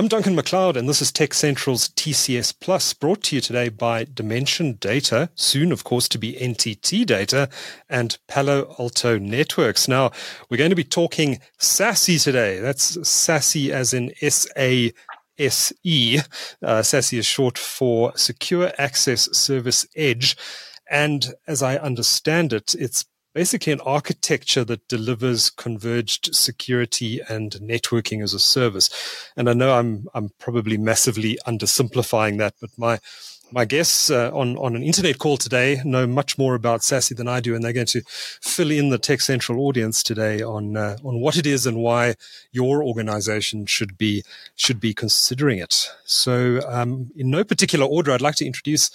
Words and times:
I'm 0.00 0.08
Duncan 0.08 0.34
McLeod, 0.34 0.76
and 0.76 0.88
this 0.88 1.02
is 1.02 1.12
TechCentral's 1.12 1.90
TCS 1.90 2.54
Plus, 2.58 2.94
brought 2.94 3.22
to 3.24 3.36
you 3.36 3.42
today 3.42 3.68
by 3.68 4.04
Dimension 4.04 4.78
Data, 4.80 5.28
soon, 5.34 5.72
of 5.72 5.84
course, 5.84 6.08
to 6.08 6.16
be 6.16 6.32
NTT 6.32 7.04
Data, 7.04 7.50
and 7.86 8.16
Palo 8.26 8.74
Alto 8.78 9.18
Networks. 9.18 9.88
Now, 9.88 10.10
we're 10.48 10.56
going 10.56 10.70
to 10.70 10.74
be 10.74 10.84
talking 10.84 11.38
SASE 11.58 12.24
today. 12.24 12.60
That's 12.60 12.96
SASE 12.96 13.68
as 13.68 13.92
in 13.92 14.14
S 14.22 14.48
A 14.56 14.90
S 15.38 15.70
E. 15.84 16.20
Uh, 16.62 16.80
SASE 16.80 17.18
is 17.18 17.26
short 17.26 17.58
for 17.58 18.16
Secure 18.16 18.72
Access 18.78 19.28
Service 19.36 19.86
Edge. 19.94 20.34
And 20.90 21.34
as 21.46 21.62
I 21.62 21.76
understand 21.76 22.54
it, 22.54 22.74
it's 22.74 23.04
basically 23.34 23.72
an 23.72 23.80
architecture 23.80 24.64
that 24.64 24.88
delivers 24.88 25.50
converged 25.50 26.34
security 26.34 27.20
and 27.28 27.52
networking 27.62 28.22
as 28.22 28.34
a 28.34 28.38
service. 28.38 28.90
And 29.36 29.48
I 29.48 29.52
know 29.52 29.74
I'm 29.74 30.08
I'm 30.14 30.30
probably 30.38 30.76
massively 30.76 31.38
undersimplifying 31.46 32.38
that, 32.38 32.54
but 32.60 32.70
my 32.76 32.98
my 33.52 33.64
guests 33.64 34.10
uh, 34.10 34.30
on, 34.32 34.56
on 34.58 34.76
an 34.76 34.82
internet 34.82 35.18
call 35.18 35.36
today 35.36 35.80
know 35.84 36.06
much 36.06 36.38
more 36.38 36.54
about 36.54 36.80
SASE 36.80 37.16
than 37.16 37.28
I 37.28 37.40
do, 37.40 37.54
and 37.54 37.64
they're 37.64 37.72
going 37.72 37.86
to 37.86 38.02
fill 38.06 38.70
in 38.70 38.90
the 38.90 38.98
TechCentral 38.98 39.58
audience 39.58 40.02
today 40.02 40.42
on 40.42 40.76
uh, 40.76 40.96
on 41.04 41.20
what 41.20 41.36
it 41.36 41.46
is 41.46 41.66
and 41.66 41.78
why 41.78 42.14
your 42.52 42.84
organization 42.84 43.66
should 43.66 43.98
be 43.98 44.22
should 44.56 44.80
be 44.80 44.94
considering 44.94 45.58
it. 45.58 45.90
So, 46.04 46.60
um, 46.68 47.10
in 47.16 47.30
no 47.30 47.44
particular 47.44 47.86
order, 47.86 48.12
I'd 48.12 48.20
like 48.20 48.36
to 48.36 48.46
introduce 48.46 48.90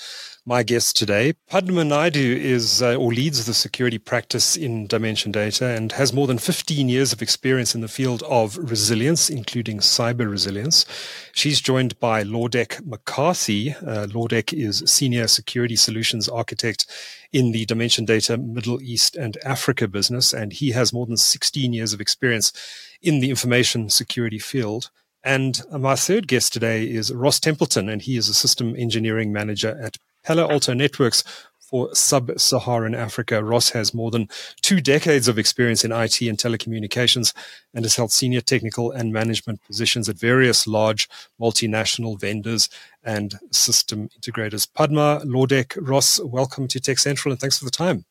my 0.47 0.61
guest 0.61 0.95
today. 0.95 1.33
Padma 1.49 1.81
Naidoo 1.81 2.37
is 2.37 2.83
uh, 2.83 2.95
or 2.95 3.11
leads 3.11 3.45
the 3.45 3.53
security 3.53 3.97
practice 3.97 4.55
in 4.55 4.85
Dimension 4.85 5.31
Data 5.31 5.65
and 5.65 5.91
has 5.93 6.13
more 6.13 6.27
than 6.27 6.37
15 6.37 6.87
years 6.87 7.11
of 7.11 7.21
experience 7.23 7.73
in 7.73 7.81
the 7.81 7.87
field 7.87 8.21
of 8.23 8.55
resilience, 8.57 9.27
including 9.27 9.79
cyber 9.79 10.29
resilience. 10.29 10.85
She's 11.33 11.59
joined 11.59 11.99
by 11.99 12.23
Laudec 12.23 12.85
McCarthy. 12.85 13.71
Uh, 13.73 14.05
Laudec 14.05 14.53
is 14.53 14.83
Senior 14.85 15.27
Security 15.27 15.75
Solutions 15.75 16.29
Architect 16.29 16.85
in 17.33 17.51
the 17.51 17.65
Dimension 17.65 18.05
Data 18.05 18.37
Middle 18.37 18.79
East 18.83 19.15
and 19.15 19.37
Africa 19.43 19.87
business, 19.87 20.31
and 20.31 20.53
he 20.53 20.71
has 20.71 20.93
more 20.93 21.07
than 21.07 21.17
16 21.17 21.73
years 21.73 21.91
of 21.91 21.99
experience 21.99 22.53
in 23.01 23.19
the 23.19 23.31
information 23.31 23.89
security 23.89 24.39
field. 24.39 24.91
And 25.23 25.59
my 25.71 25.95
third 25.95 26.27
guest 26.27 26.53
today 26.53 26.83
is 26.83 27.11
Ross 27.11 27.39
Templeton, 27.39 27.89
and 27.89 27.99
he 27.99 28.15
is 28.15 28.29
a 28.29 28.33
system 28.35 28.75
engineering 28.77 29.33
manager 29.33 29.75
at 29.81 29.97
Palo 30.25 30.49
Alto 30.49 30.73
Networks 30.73 31.23
for 31.59 31.93
sub-Saharan 31.93 32.95
Africa. 32.95 33.43
Ross 33.43 33.69
has 33.69 33.93
more 33.93 34.11
than 34.11 34.27
two 34.61 34.81
decades 34.81 35.27
of 35.27 35.37
experience 35.37 35.83
in 35.83 35.91
IT 35.91 36.21
and 36.21 36.37
telecommunications 36.37 37.33
and 37.73 37.85
has 37.85 37.95
held 37.95 38.11
senior 38.11 38.41
technical 38.41 38.91
and 38.91 39.11
management 39.11 39.61
positions 39.65 40.09
at 40.09 40.17
various 40.17 40.67
large 40.67 41.09
multinational 41.39 42.19
vendors 42.19 42.69
and 43.03 43.35
system 43.51 44.09
integrators. 44.19 44.67
Padma, 44.71 45.21
Laudec, 45.25 45.77
Ross, 45.79 46.19
welcome 46.23 46.67
to 46.67 46.79
TechCentral 46.79 47.31
and 47.31 47.39
thanks 47.39 47.57
for 47.59 47.65
the 47.65 47.71
time. 47.71 48.05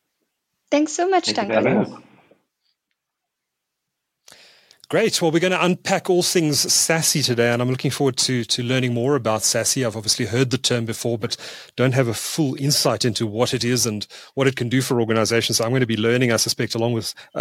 Thanks 0.71 0.93
so 0.93 1.09
much, 1.09 1.31
Thank 1.31 1.51
Duncan. 1.51 2.03
Great. 4.87 5.19
Well, 5.19 5.31
we're 5.31 5.39
going 5.39 5.51
to 5.51 5.65
unpack 5.65 6.11
all 6.11 6.21
things 6.21 6.71
sassy 6.71 7.23
today, 7.23 7.51
and 7.51 7.59
I'm 7.59 7.71
looking 7.71 7.89
forward 7.89 8.17
to 8.17 8.43
to 8.43 8.61
learning 8.61 8.93
more 8.93 9.15
about 9.15 9.41
SASE. 9.41 9.83
I've 9.83 9.95
obviously 9.95 10.27
heard 10.27 10.51
the 10.51 10.59
term 10.59 10.85
before, 10.85 11.17
but 11.17 11.37
don't 11.75 11.95
have 11.95 12.07
a 12.07 12.13
full 12.13 12.55
insight 12.55 13.03
into 13.03 13.25
what 13.25 13.51
it 13.55 13.63
is 13.63 13.87
and 13.87 14.05
what 14.35 14.45
it 14.45 14.55
can 14.55 14.69
do 14.69 14.83
for 14.83 15.01
organizations. 15.01 15.57
So 15.57 15.63
I'm 15.63 15.71
going 15.71 15.79
to 15.79 15.87
be 15.87 15.97
learning, 15.97 16.31
I 16.31 16.37
suspect, 16.37 16.75
along 16.75 16.93
with 16.93 17.15
uh, 17.33 17.39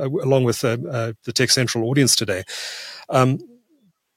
uh, 0.00 0.08
along 0.22 0.44
with 0.44 0.64
uh, 0.64 0.78
uh 0.90 1.12
the 1.24 1.32
TechCentral 1.32 1.84
audience 1.84 2.16
today. 2.16 2.44
Um, 3.10 3.38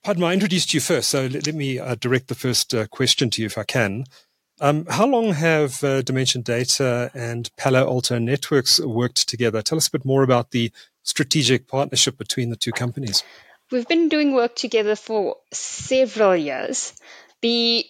Padma, 0.03 0.28
I 0.28 0.33
introduced 0.33 0.73
you 0.73 0.80
first, 0.80 1.09
so 1.09 1.25
let, 1.25 1.45
let 1.45 1.56
me 1.56 1.78
uh, 1.78 1.95
direct 1.95 2.30
the 2.30 2.35
first 2.35 2.73
uh, 2.73 2.88
question 2.88 3.29
to 3.31 3.41
you, 3.41 3.47
if 3.47 3.57
I 3.57 3.63
can. 3.63 4.06
Um, 4.62 4.85
how 4.85 5.07
long 5.07 5.34
have 5.34 5.79
Dimension 6.06 6.44
Data 6.44 7.09
and 7.16 7.50
Palo 7.57 7.88
Alto 7.88 8.19
Networks 8.19 8.79
worked 8.79 9.28
together? 9.28 9.62
Tell 9.62 9.78
us 9.78 9.88
a 9.88 9.91
bit 9.91 10.06
more 10.06 10.22
about 10.22 10.51
the 10.51 10.72
strategic 11.03 11.67
partnership 11.67 12.17
between 12.17 12.50
the 12.50 12.56
two 12.56 12.72
companies? 12.72 13.23
We've 13.72 13.88
been 13.88 14.09
doing 14.09 14.34
work 14.34 14.56
together 14.56 14.95
for 14.95 15.38
several 15.51 16.35
years. 16.35 16.94
The 17.41 17.85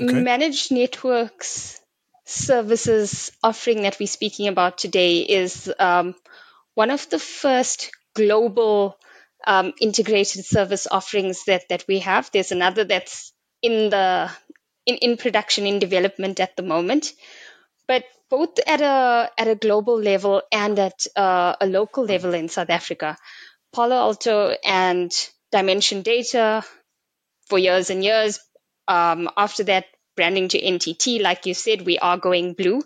okay. 0.00 0.22
managed 0.22 0.72
networks 0.72 1.80
services 2.24 3.32
offering 3.42 3.82
that 3.82 3.98
we're 3.98 4.06
speaking 4.06 4.46
about 4.48 4.78
today 4.78 5.18
is 5.20 5.72
um, 5.78 6.14
one 6.74 6.90
of 6.90 7.08
the 7.10 7.18
first 7.18 7.90
global 8.14 8.96
um, 9.46 9.72
integrated 9.80 10.44
service 10.44 10.86
offerings 10.90 11.44
that, 11.46 11.68
that 11.70 11.84
we 11.88 12.00
have. 12.00 12.30
There's 12.32 12.52
another 12.52 12.84
that's 12.84 13.32
in 13.62 13.90
the 13.90 14.30
in, 14.86 14.96
in 14.96 15.16
production 15.16 15.66
in 15.66 15.78
development 15.78 16.40
at 16.40 16.56
the 16.56 16.62
moment. 16.62 17.12
But 17.90 18.04
both 18.30 18.60
at 18.68 18.80
a 18.80 19.32
at 19.36 19.48
a 19.48 19.56
global 19.56 19.98
level 20.00 20.42
and 20.52 20.78
at 20.78 21.06
uh, 21.16 21.56
a 21.60 21.66
local 21.66 22.04
level 22.04 22.34
in 22.34 22.48
South 22.48 22.70
Africa. 22.70 23.16
Palo 23.72 23.96
Alto 23.96 24.54
and 24.64 25.10
Dimension 25.50 26.02
Data 26.02 26.62
for 27.48 27.58
years 27.58 27.90
and 27.90 28.04
years. 28.04 28.38
Um, 28.86 29.28
after 29.36 29.64
that, 29.64 29.86
branding 30.14 30.46
to 30.50 30.62
NTT, 30.62 31.20
like 31.20 31.46
you 31.46 31.54
said, 31.54 31.84
we 31.84 31.98
are 31.98 32.16
going 32.16 32.54
blue. 32.54 32.80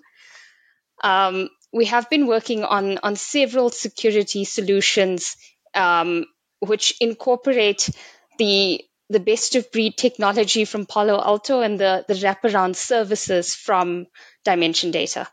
Um, 1.02 1.50
we 1.70 1.84
have 1.84 2.08
been 2.08 2.26
working 2.26 2.64
on 2.64 2.96
on 3.02 3.16
several 3.16 3.68
security 3.68 4.46
solutions 4.46 5.36
um, 5.74 6.24
which 6.60 6.94
incorporate 7.02 7.90
the 8.38 8.80
the 9.10 9.20
best 9.20 9.54
of 9.54 9.70
breed 9.70 9.96
technology 9.96 10.64
from 10.64 10.86
Palo 10.86 11.20
Alto 11.20 11.60
and 11.60 11.78
the, 11.78 12.04
the 12.08 12.14
wraparound 12.14 12.76
services 12.76 13.54
from 13.54 14.06
Dimension 14.44 14.90
Data. 14.90 15.28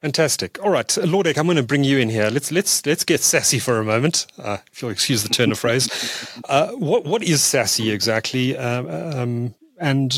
Fantastic. 0.00 0.58
All 0.64 0.70
right, 0.70 0.86
Laudec, 0.86 1.36
I'm 1.36 1.44
going 1.44 1.58
to 1.58 1.62
bring 1.62 1.84
you 1.84 1.98
in 1.98 2.08
here. 2.08 2.30
Let's 2.30 2.50
let's 2.50 2.86
let's 2.86 3.04
get 3.04 3.20
sassy 3.20 3.58
for 3.58 3.78
a 3.78 3.84
moment, 3.84 4.26
uh, 4.38 4.56
if 4.72 4.80
you'll 4.80 4.90
excuse 4.90 5.22
the 5.22 5.28
turn 5.28 5.52
of 5.52 5.58
phrase. 5.58 5.90
Uh, 6.48 6.68
what 6.68 7.04
what 7.04 7.22
is 7.22 7.40
SASE 7.42 7.92
exactly, 7.92 8.56
um, 8.56 8.88
um, 8.88 9.54
and 9.78 10.14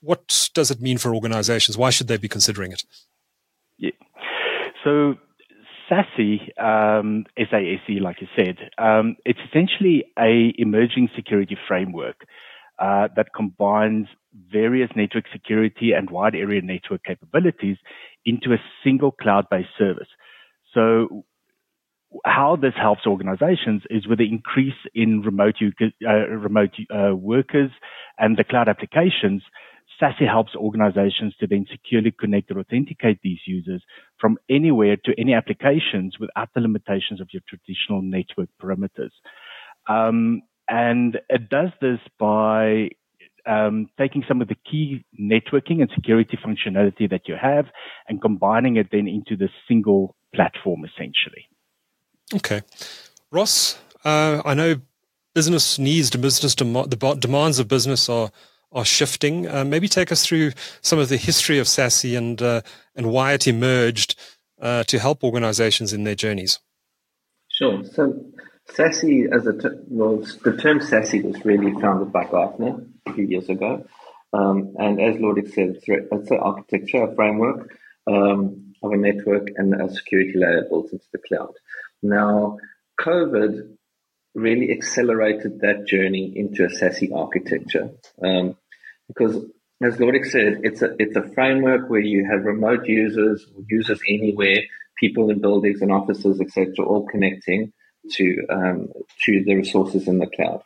what 0.00 0.50
does 0.52 0.70
it 0.70 0.82
mean 0.82 0.98
for 0.98 1.14
organizations? 1.14 1.78
Why 1.78 1.88
should 1.88 2.08
they 2.08 2.18
be 2.18 2.28
considering 2.28 2.72
it? 2.72 2.84
Yeah. 3.78 3.92
So 4.84 5.14
SASE, 5.92 6.40
um, 6.58 7.26
SASE, 7.38 8.00
like 8.00 8.16
I 8.20 8.28
said, 8.36 8.56
um, 8.78 9.16
it's 9.24 9.38
essentially 9.48 10.04
a 10.18 10.54
emerging 10.56 11.10
security 11.14 11.56
framework 11.68 12.24
uh, 12.78 13.08
that 13.16 13.28
combines 13.36 14.06
various 14.50 14.90
network 14.96 15.24
security 15.32 15.92
and 15.92 16.10
wide 16.10 16.34
area 16.34 16.62
network 16.62 17.04
capabilities 17.04 17.76
into 18.24 18.52
a 18.52 18.58
single 18.82 19.12
cloud-based 19.12 19.68
service. 19.76 20.08
So 20.72 21.24
how 22.24 22.56
this 22.56 22.74
helps 22.74 23.06
organizations 23.06 23.82
is 23.90 24.06
with 24.06 24.18
the 24.18 24.28
increase 24.28 24.74
in 24.94 25.20
remote, 25.20 25.56
uh, 25.62 26.28
remote 26.28 26.72
uh, 26.90 27.14
workers 27.14 27.70
and 28.18 28.36
the 28.36 28.44
cloud 28.44 28.68
applications– 28.68 29.42
SASE 30.02 30.28
helps 30.28 30.56
organizations 30.56 31.34
to 31.38 31.46
then 31.46 31.64
securely 31.70 32.10
connect 32.10 32.50
or 32.50 32.58
authenticate 32.58 33.20
these 33.22 33.38
users 33.46 33.82
from 34.20 34.36
anywhere 34.50 34.96
to 35.04 35.12
any 35.16 35.32
applications 35.32 36.18
without 36.18 36.48
the 36.54 36.60
limitations 36.60 37.20
of 37.20 37.28
your 37.32 37.42
traditional 37.48 38.02
network 38.02 38.48
perimeters. 38.60 39.12
Um, 39.88 40.42
and 40.68 41.20
it 41.28 41.48
does 41.48 41.70
this 41.80 42.00
by 42.18 42.90
um, 43.46 43.88
taking 43.98 44.24
some 44.26 44.40
of 44.40 44.48
the 44.48 44.56
key 44.70 45.04
networking 45.20 45.80
and 45.80 45.90
security 45.94 46.36
functionality 46.44 47.08
that 47.10 47.28
you 47.28 47.36
have 47.40 47.66
and 48.08 48.20
combining 48.20 48.76
it 48.76 48.88
then 48.90 49.06
into 49.06 49.36
the 49.36 49.48
single 49.68 50.16
platform 50.34 50.84
essentially. 50.84 51.48
Okay. 52.34 52.62
Ross, 53.30 53.78
uh, 54.04 54.42
I 54.44 54.54
know 54.54 54.76
business 55.34 55.78
needs, 55.78 56.10
business 56.10 56.54
dem- 56.54 56.72
the 56.72 57.16
demands 57.18 57.58
of 57.58 57.68
business 57.68 58.08
are 58.08 58.30
are 58.72 58.84
shifting. 58.84 59.48
Uh, 59.48 59.64
maybe 59.64 59.88
take 59.88 60.12
us 60.12 60.24
through 60.24 60.52
some 60.80 60.98
of 60.98 61.08
the 61.08 61.16
history 61.16 61.58
of 61.58 61.66
SASE 61.66 62.16
and 62.16 62.40
uh, 62.40 62.62
and 62.96 63.10
why 63.10 63.32
it 63.32 63.46
emerged 63.46 64.18
uh, 64.60 64.84
to 64.84 64.98
help 64.98 65.24
organizations 65.24 65.92
in 65.92 66.04
their 66.04 66.14
journeys. 66.14 66.58
Sure. 67.48 67.84
So 67.84 68.24
SASE, 68.70 69.32
as 69.32 69.46
a 69.46 69.54
was 69.88 70.38
the 70.38 70.56
term 70.56 70.80
SASE 70.80 71.22
was 71.22 71.44
really 71.44 71.72
founded 71.80 72.12
by 72.12 72.24
Gartner 72.24 72.84
a 73.06 73.12
few 73.12 73.24
years 73.24 73.48
ago, 73.48 73.84
um, 74.32 74.74
and 74.78 75.00
as 75.00 75.16
Laudec 75.16 75.52
said, 75.52 75.76
it's 75.86 76.30
an 76.30 76.38
architecture, 76.38 77.04
a 77.04 77.14
framework 77.14 77.76
um, 78.06 78.74
of 78.82 78.92
a 78.92 78.96
network 78.96 79.48
and 79.56 79.80
a 79.80 79.92
security 79.92 80.32
layer 80.34 80.66
built 80.68 80.92
into 80.92 81.04
the 81.12 81.18
cloud. 81.18 81.54
Now, 82.02 82.58
COVID 83.00 83.76
really 84.34 84.70
accelerated 84.72 85.60
that 85.60 85.86
journey 85.86 86.32
into 86.34 86.64
a 86.64 86.68
SASE 86.68 87.14
architecture. 87.14 87.90
Um, 88.22 88.56
because 89.14 89.44
as 89.82 89.96
Laudec 89.96 90.26
said, 90.26 90.60
it's 90.62 90.82
a 90.82 90.94
it's 90.98 91.16
a 91.16 91.28
framework 91.34 91.90
where 91.90 92.00
you 92.00 92.26
have 92.30 92.44
remote 92.44 92.86
users, 92.86 93.46
users 93.68 94.00
anywhere, 94.08 94.62
people 94.98 95.30
in 95.30 95.40
buildings 95.40 95.82
and 95.82 95.90
offices, 95.90 96.40
etc., 96.40 96.84
all 96.84 97.06
connecting 97.06 97.72
to 98.12 98.46
um, 98.48 98.88
to 99.24 99.42
the 99.44 99.54
resources 99.54 100.06
in 100.06 100.18
the 100.18 100.26
cloud. 100.26 100.62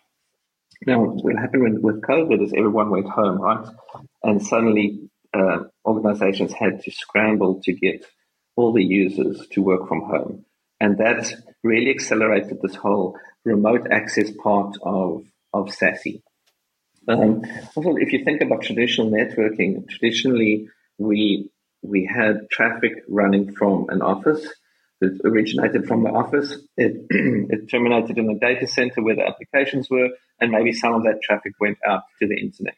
Now, 0.86 1.00
what 1.00 1.36
happened 1.36 1.82
with 1.82 2.02
COVID 2.02 2.44
is 2.44 2.52
everyone 2.52 2.90
went 2.90 3.08
home, 3.08 3.40
right? 3.40 3.66
And 4.22 4.44
suddenly 4.44 5.08
uh, 5.32 5.64
organizations 5.84 6.52
had 6.52 6.82
to 6.82 6.90
scramble 6.90 7.62
to 7.64 7.72
get 7.72 8.04
all 8.56 8.72
the 8.72 8.84
users 8.84 9.46
to 9.52 9.62
work 9.62 9.88
from 9.88 10.02
home. 10.02 10.44
And 10.80 10.98
that 10.98 11.32
really 11.62 11.90
accelerated 11.90 12.58
this 12.62 12.74
whole 12.74 13.18
remote 13.44 13.88
access 13.90 14.30
part 14.42 14.76
of, 14.82 15.24
of 15.52 15.68
SASE. 15.68 16.22
Um, 17.08 17.44
also, 17.74 17.96
if 17.96 18.12
you 18.12 18.24
think 18.24 18.40
about 18.40 18.62
traditional 18.62 19.10
networking, 19.10 19.88
traditionally 19.88 20.68
we 20.98 21.50
we 21.82 22.04
had 22.04 22.48
traffic 22.50 23.04
running 23.08 23.54
from 23.54 23.86
an 23.90 24.02
office 24.02 24.46
that 25.00 25.20
originated 25.24 25.86
from 25.86 26.02
the 26.02 26.10
office. 26.10 26.56
It, 26.76 27.06
it 27.10 27.70
terminated 27.70 28.18
in 28.18 28.30
a 28.30 28.38
data 28.38 28.66
center 28.66 29.02
where 29.02 29.14
the 29.14 29.26
applications 29.26 29.88
were, 29.90 30.08
and 30.40 30.50
maybe 30.50 30.72
some 30.72 30.94
of 30.94 31.04
that 31.04 31.22
traffic 31.22 31.52
went 31.60 31.78
out 31.86 32.02
to 32.20 32.26
the 32.26 32.36
internet. 32.36 32.76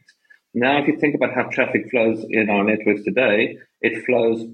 Now, 0.52 0.80
if 0.82 0.88
you 0.88 0.98
think 0.98 1.14
about 1.14 1.34
how 1.34 1.44
traffic 1.44 1.90
flows 1.90 2.24
in 2.28 2.50
our 2.50 2.64
networks 2.64 3.04
today, 3.04 3.58
it 3.80 4.04
flows 4.04 4.44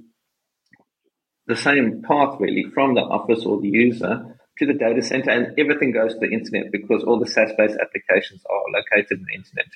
the 1.47 1.57
same 1.57 2.03
path 2.03 2.37
really 2.41 2.65
from 2.75 2.95
the 2.95 3.01
office 3.01 3.45
or 3.45 3.61
the 3.61 3.69
user 3.69 4.34
to 4.59 4.67
the 4.67 4.75
data 4.75 5.03
center, 5.03 5.31
and 5.31 5.59
everything 5.59 5.93
goes 5.93 6.15
to 6.15 6.21
the 6.21 6.33
internet 6.33 6.71
because 6.71 7.03
all 7.05 7.19
the 7.19 7.27
SaaS-based 7.27 7.79
applications 7.81 8.43
are 8.49 8.63
located 8.73 9.19
in 9.19 9.27
the 9.27 9.35
internet. 9.35 9.67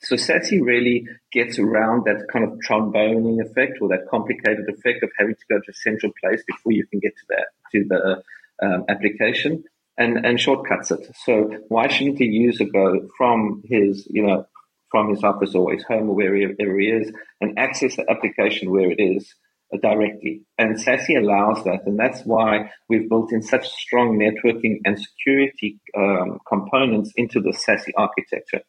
So 0.00 0.16
SASE 0.16 0.60
really 0.62 1.06
gets 1.32 1.58
around 1.58 2.04
that 2.04 2.26
kind 2.30 2.44
of 2.44 2.58
tromboning 2.60 3.40
effect 3.40 3.78
or 3.80 3.88
that 3.88 4.06
complicated 4.10 4.68
effect 4.68 5.02
of 5.02 5.10
having 5.18 5.34
to 5.34 5.44
go 5.48 5.56
to 5.58 5.70
a 5.70 5.74
central 5.74 6.12
place 6.22 6.42
before 6.46 6.72
you 6.72 6.86
can 6.86 7.00
get 7.00 7.16
to 7.16 7.24
that 7.30 7.46
to 7.72 7.84
the 7.88 8.22
um, 8.62 8.84
application 8.88 9.64
and 9.96 10.24
and 10.24 10.38
shortcuts 10.40 10.90
it. 10.90 11.10
So 11.24 11.50
why 11.68 11.88
shouldn't 11.88 12.18
the 12.18 12.26
user 12.26 12.64
go 12.64 13.08
from 13.16 13.62
his 13.64 14.06
you 14.10 14.26
know 14.26 14.46
from 14.90 15.08
his 15.08 15.24
office 15.24 15.54
or 15.54 15.72
his 15.72 15.84
home 15.84 16.10
or 16.10 16.14
wherever 16.14 16.78
he 16.78 16.86
is 16.86 17.10
and 17.40 17.58
access 17.58 17.96
the 17.96 18.08
application 18.10 18.70
where 18.70 18.90
it 18.90 19.00
is 19.00 19.34
directly. 19.82 20.42
And 20.58 20.76
SASE 20.76 21.18
allows 21.18 21.64
that. 21.64 21.80
And 21.86 21.98
that's 21.98 22.22
why 22.22 22.70
we've 22.88 23.08
built 23.08 23.32
in 23.32 23.42
such 23.42 23.68
strong 23.68 24.18
networking 24.18 24.80
and 24.84 24.98
security 24.98 25.80
um, 25.96 26.38
components 26.46 27.12
into 27.16 27.40
the 27.40 27.50
SASE 27.50 27.90
architecture. 27.96 28.62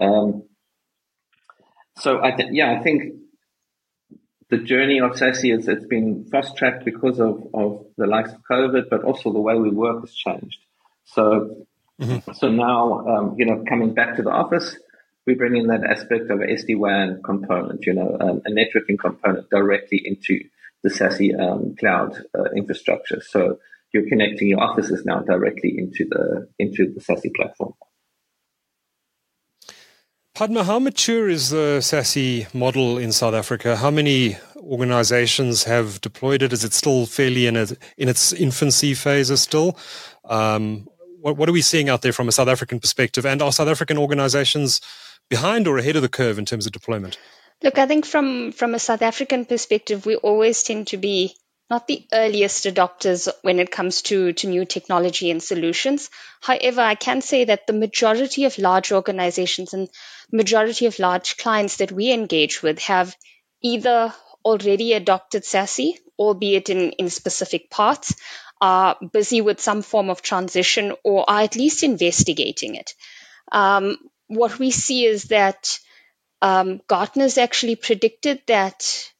Um, 0.00 0.44
so 1.98 2.22
I 2.22 2.32
th- 2.32 2.50
yeah, 2.52 2.76
I 2.78 2.82
think 2.82 3.14
the 4.50 4.58
journey 4.58 5.00
of 5.00 5.12
SASE 5.12 5.56
is 5.56 5.68
it's 5.68 5.86
been 5.86 6.26
fast 6.30 6.56
tracked 6.56 6.84
because 6.84 7.20
of, 7.20 7.42
of 7.54 7.86
the 7.96 8.06
likes 8.06 8.32
of 8.32 8.40
COVID, 8.50 8.90
but 8.90 9.04
also 9.04 9.32
the 9.32 9.40
way 9.40 9.54
we 9.56 9.70
work 9.70 10.00
has 10.00 10.14
changed. 10.14 10.58
So 11.04 11.66
mm-hmm. 12.00 12.32
so 12.32 12.48
now 12.48 13.06
um, 13.06 13.34
you 13.38 13.46
know 13.46 13.64
coming 13.68 13.94
back 13.94 14.16
to 14.16 14.22
the 14.22 14.30
office, 14.30 14.76
we 15.26 15.34
bring 15.34 15.56
in 15.56 15.68
that 15.68 15.84
aspect 15.84 16.30
of 16.30 16.40
SD 16.40 16.76
WAN 16.76 17.22
component, 17.22 17.86
you 17.86 17.94
know, 17.94 18.16
um, 18.20 18.42
a 18.46 18.50
networking 18.50 18.98
component 18.98 19.48
directly 19.50 20.02
into 20.04 20.44
the 20.82 20.90
SASE 20.90 21.38
um, 21.40 21.74
cloud 21.76 22.22
uh, 22.38 22.50
infrastructure. 22.56 23.22
So 23.22 23.58
you're 23.92 24.08
connecting 24.08 24.48
your 24.48 24.60
offices 24.60 25.04
now 25.06 25.20
directly 25.20 25.74
into 25.78 26.04
the 26.10 26.48
into 26.58 26.92
the 26.92 27.00
SASE 27.00 27.34
platform. 27.34 27.74
Padma, 30.34 30.64
how 30.64 30.80
mature 30.80 31.28
is 31.28 31.50
the 31.50 31.78
SASE 31.78 32.52
model 32.52 32.98
in 32.98 33.12
South 33.12 33.34
Africa? 33.34 33.76
How 33.76 33.92
many 33.92 34.36
organizations 34.56 35.62
have 35.62 36.00
deployed 36.00 36.42
it? 36.42 36.52
Is 36.52 36.64
it 36.64 36.72
still 36.72 37.06
fairly 37.06 37.46
in, 37.46 37.56
a, 37.56 37.68
in 37.96 38.08
its 38.08 38.32
infancy 38.32 38.94
phases 38.94 39.42
still? 39.42 39.78
Um, 40.24 40.88
what, 41.20 41.36
what, 41.36 41.48
are 41.48 41.52
we 41.52 41.62
seeing 41.62 41.88
out 41.88 42.02
there 42.02 42.12
from 42.12 42.26
a 42.26 42.32
South 42.32 42.48
African 42.48 42.80
perspective? 42.80 43.24
And 43.24 43.40
are 43.42 43.52
South 43.52 43.68
African 43.68 43.96
organizations 43.96 44.80
behind 45.28 45.66
or 45.66 45.78
ahead 45.78 45.96
of 45.96 46.02
the 46.02 46.08
curve 46.08 46.38
in 46.38 46.44
terms 46.44 46.66
of 46.66 46.72
deployment? 46.72 47.18
Look, 47.62 47.78
I 47.78 47.86
think 47.86 48.04
from, 48.04 48.52
from 48.52 48.74
a 48.74 48.78
South 48.78 49.02
African 49.02 49.44
perspective, 49.44 50.06
we 50.06 50.16
always 50.16 50.62
tend 50.62 50.88
to 50.88 50.96
be 50.96 51.36
not 51.70 51.86
the 51.86 52.06
earliest 52.12 52.66
adopters 52.66 53.28
when 53.42 53.58
it 53.58 53.70
comes 53.70 54.02
to, 54.02 54.32
to 54.34 54.48
new 54.48 54.64
technology 54.64 55.30
and 55.30 55.42
solutions. 55.42 56.10
However, 56.42 56.82
I 56.82 56.94
can 56.94 57.22
say 57.22 57.44
that 57.44 57.66
the 57.66 57.72
majority 57.72 58.44
of 58.44 58.58
large 58.58 58.92
organizations 58.92 59.72
and 59.72 59.88
majority 60.30 60.86
of 60.86 60.98
large 60.98 61.36
clients 61.38 61.78
that 61.78 61.90
we 61.90 62.12
engage 62.12 62.62
with 62.62 62.80
have 62.80 63.16
either 63.62 64.12
already 64.44 64.92
adopted 64.92 65.42
SASE, 65.42 65.94
albeit 66.18 66.68
in, 66.68 66.90
in 66.92 67.08
specific 67.08 67.70
parts, 67.70 68.14
are 68.60 68.96
busy 69.12 69.40
with 69.40 69.60
some 69.60 69.82
form 69.82 70.10
of 70.10 70.22
transition 70.22 70.92
or 71.02 71.28
are 71.28 71.40
at 71.40 71.56
least 71.56 71.82
investigating 71.82 72.74
it. 72.74 72.92
Um, 73.50 73.96
what 74.34 74.58
we 74.58 74.70
see 74.70 75.04
is 75.04 75.24
that 75.24 75.78
um, 76.42 76.80
Gartner's 76.86 77.38
actually 77.38 77.76
predicted 77.76 78.42
that 78.46 79.10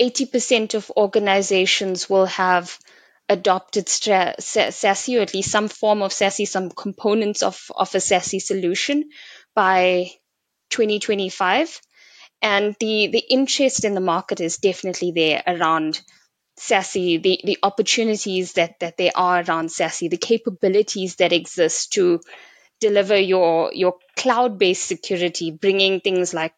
80% 0.00 0.74
of 0.74 0.90
organizations 0.96 2.10
will 2.10 2.26
have 2.26 2.76
adopted 3.28 3.86
SASE 3.86 5.18
or 5.18 5.22
at 5.22 5.34
least 5.34 5.50
some 5.50 5.68
form 5.68 6.02
of 6.02 6.12
SASE, 6.12 6.48
some 6.48 6.70
components 6.70 7.42
of, 7.42 7.70
of 7.74 7.94
a 7.94 7.98
SASE 7.98 8.42
solution 8.42 9.10
by 9.54 10.10
2025. 10.70 11.80
And 12.42 12.74
the, 12.80 13.06
the 13.06 13.24
interest 13.30 13.84
in 13.84 13.94
the 13.94 14.00
market 14.00 14.40
is 14.40 14.56
definitely 14.56 15.12
there 15.12 15.42
around 15.46 16.00
SASE, 16.58 17.22
the, 17.22 17.40
the 17.44 17.58
opportunities 17.62 18.54
that, 18.54 18.80
that 18.80 18.96
there 18.96 19.12
are 19.14 19.42
around 19.42 19.68
SASE, 19.68 20.10
the 20.10 20.16
capabilities 20.16 21.16
that 21.16 21.32
exist 21.32 21.92
to 21.92 22.20
deliver 22.82 23.16
your, 23.16 23.72
your 23.72 23.94
cloud 24.16 24.58
based 24.58 24.86
security, 24.86 25.52
bringing 25.52 26.00
things 26.00 26.34
like 26.34 26.54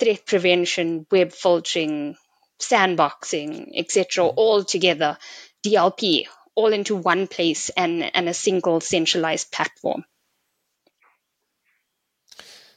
threat 0.00 0.24
prevention, 0.26 1.06
web 1.12 1.32
filtering, 1.32 2.16
sandboxing, 2.60 3.70
etc., 3.74 4.26
all 4.26 4.64
together, 4.64 5.18
DLP, 5.64 6.26
all 6.54 6.72
into 6.72 6.96
one 6.96 7.26
place 7.26 7.68
and, 7.76 8.10
and 8.16 8.28
a 8.28 8.34
single 8.34 8.80
centralized 8.80 9.52
platform. 9.52 10.04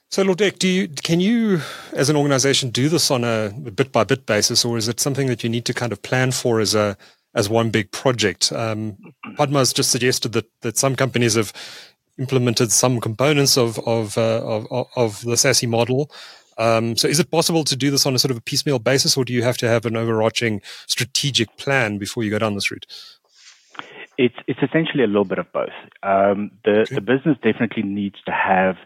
So, 0.09 0.23
Laudec, 0.23 0.57
do 0.59 0.67
you 0.69 0.87
can 0.87 1.19
you, 1.19 1.61
as 1.91 2.09
an 2.09 2.15
organization, 2.15 2.69
do 2.69 2.87
this 2.87 3.11
on 3.11 3.25
a 3.25 3.49
bit 3.49 3.91
by 3.91 4.05
bit 4.05 4.25
basis, 4.25 4.63
or 4.63 4.77
is 4.77 4.87
it 4.87 5.01
something 5.01 5.27
that 5.27 5.43
you 5.43 5.49
need 5.49 5.65
to 5.65 5.73
kind 5.73 5.91
of 5.91 6.01
plan 6.01 6.31
for 6.31 6.61
as 6.61 6.73
a 6.75 6.97
as 7.35 7.49
one 7.49 7.71
big 7.71 7.91
project? 7.91 8.53
Um, 8.53 8.97
has 9.37 9.73
just 9.73 9.91
suggested 9.91 10.31
that 10.31 10.45
that 10.61 10.77
some 10.77 10.95
companies 10.95 11.35
have 11.35 11.51
implemented 12.17 12.71
some 12.71 12.99
components 12.99 13.57
of 13.57 13.79
of 13.79 14.17
uh, 14.17 14.41
of, 14.43 14.87
of 14.95 15.21
the 15.21 15.35
SASE 15.35 15.67
model. 15.67 16.11
Um, 16.57 16.97
so, 16.97 17.07
is 17.07 17.19
it 17.19 17.29
possible 17.29 17.63
to 17.63 17.75
do 17.75 17.91
this 17.91 18.05
on 18.05 18.15
a 18.15 18.19
sort 18.19 18.31
of 18.31 18.37
a 18.37 18.41
piecemeal 18.41 18.79
basis, 18.79 19.15
or 19.15 19.23
do 19.23 19.33
you 19.33 19.43
have 19.43 19.57
to 19.57 19.67
have 19.67 19.85
an 19.85 19.95
overarching 19.95 20.61
strategic 20.87 21.55
plan 21.57 21.97
before 21.97 22.23
you 22.23 22.31
go 22.31 22.39
down 22.39 22.55
this 22.55 22.71
route? 22.71 22.85
It's 24.17 24.35
it's 24.47 24.61
essentially 24.63 25.03
a 25.03 25.07
little 25.07 25.25
bit 25.25 25.37
of 25.37 25.51
both. 25.51 25.69
Um, 26.01 26.51
the 26.65 26.81
okay. 26.81 26.95
the 26.95 27.01
business 27.01 27.37
definitely 27.43 27.83
needs 27.83 28.17
to 28.25 28.31
have 28.31 28.77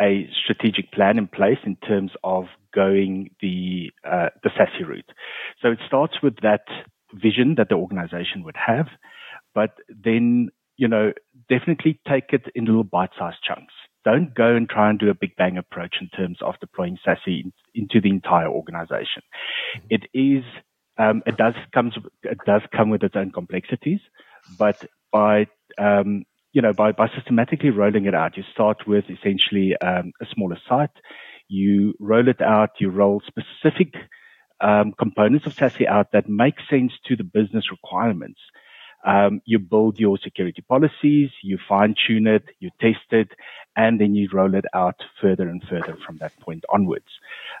a 0.00 0.28
strategic 0.42 0.92
plan 0.92 1.16
in 1.18 1.28
place 1.28 1.58
in 1.64 1.76
terms 1.76 2.10
of 2.24 2.46
going 2.74 3.30
the 3.40 3.92
uh, 4.04 4.30
the 4.42 4.50
SASE 4.50 4.86
route. 4.86 5.12
So 5.62 5.70
it 5.70 5.78
starts 5.86 6.14
with 6.22 6.40
that 6.42 6.66
vision 7.14 7.54
that 7.54 7.68
the 7.68 7.76
organization 7.76 8.42
would 8.42 8.56
have, 8.56 8.88
but 9.54 9.78
then 9.88 10.50
you 10.76 10.88
know 10.88 11.12
definitely 11.48 12.00
take 12.08 12.32
it 12.32 12.44
in 12.54 12.64
little 12.64 12.84
bite-sized 12.84 13.42
chunks. 13.42 13.74
Don't 14.04 14.34
go 14.34 14.54
and 14.54 14.68
try 14.68 14.88
and 14.88 14.98
do 14.98 15.10
a 15.10 15.14
big 15.14 15.34
bang 15.36 15.56
approach 15.58 15.96
in 16.00 16.08
terms 16.08 16.38
of 16.40 16.54
deploying 16.60 16.96
SASE 17.04 17.26
in, 17.26 17.52
into 17.74 18.00
the 18.00 18.10
entire 18.10 18.48
organization. 18.48 19.22
Mm-hmm. 19.76 19.86
It 19.90 20.02
is 20.14 20.44
um, 20.98 21.22
it 21.26 21.36
does 21.36 21.54
comes 21.74 21.94
it 22.22 22.38
does 22.46 22.62
come 22.74 22.90
with 22.90 23.02
its 23.02 23.16
own 23.16 23.32
complexities, 23.32 24.00
but 24.58 24.84
by 25.12 25.46
um, 25.78 26.24
you 26.56 26.62
know, 26.62 26.72
by, 26.72 26.90
by 26.90 27.06
systematically 27.14 27.68
rolling 27.68 28.06
it 28.06 28.14
out, 28.14 28.38
you 28.38 28.42
start 28.50 28.86
with 28.86 29.04
essentially 29.10 29.76
um, 29.84 30.12
a 30.22 30.26
smaller 30.34 30.56
site. 30.66 30.88
You 31.48 31.92
roll 32.00 32.28
it 32.28 32.40
out, 32.40 32.70
you 32.80 32.88
roll 32.88 33.20
specific 33.26 33.92
um, 34.62 34.94
components 34.98 35.44
of 35.44 35.54
SASE 35.54 35.86
out 35.86 36.12
that 36.12 36.30
make 36.30 36.54
sense 36.70 36.92
to 37.08 37.14
the 37.14 37.24
business 37.24 37.70
requirements. 37.70 38.40
Um, 39.06 39.40
you 39.44 39.58
build 39.58 39.98
your 39.98 40.18
security 40.18 40.62
policies, 40.62 41.30
you 41.42 41.58
fine 41.68 41.94
tune 42.06 42.26
it, 42.26 42.44
you 42.58 42.70
test 42.80 43.12
it, 43.12 43.30
and 43.76 44.00
then 44.00 44.14
you 44.14 44.28
roll 44.32 44.54
it 44.54 44.64
out 44.74 44.96
further 45.20 45.48
and 45.48 45.62
further 45.70 45.96
from 46.04 46.18
that 46.18 46.38
point 46.40 46.64
onwards. 46.68 47.06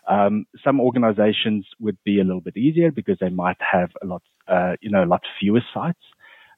Um, 0.08 0.46
some 0.64 0.80
organizations 0.80 1.66
would 1.78 1.98
be 2.04 2.20
a 2.20 2.24
little 2.24 2.40
bit 2.40 2.56
easier 2.56 2.90
because 2.90 3.18
they 3.20 3.28
might 3.28 3.58
have 3.60 3.90
a 4.02 4.06
lot, 4.06 4.22
uh, 4.48 4.74
you 4.80 4.90
know, 4.90 5.04
a 5.04 5.06
lot 5.06 5.22
fewer 5.38 5.62
sites 5.72 6.02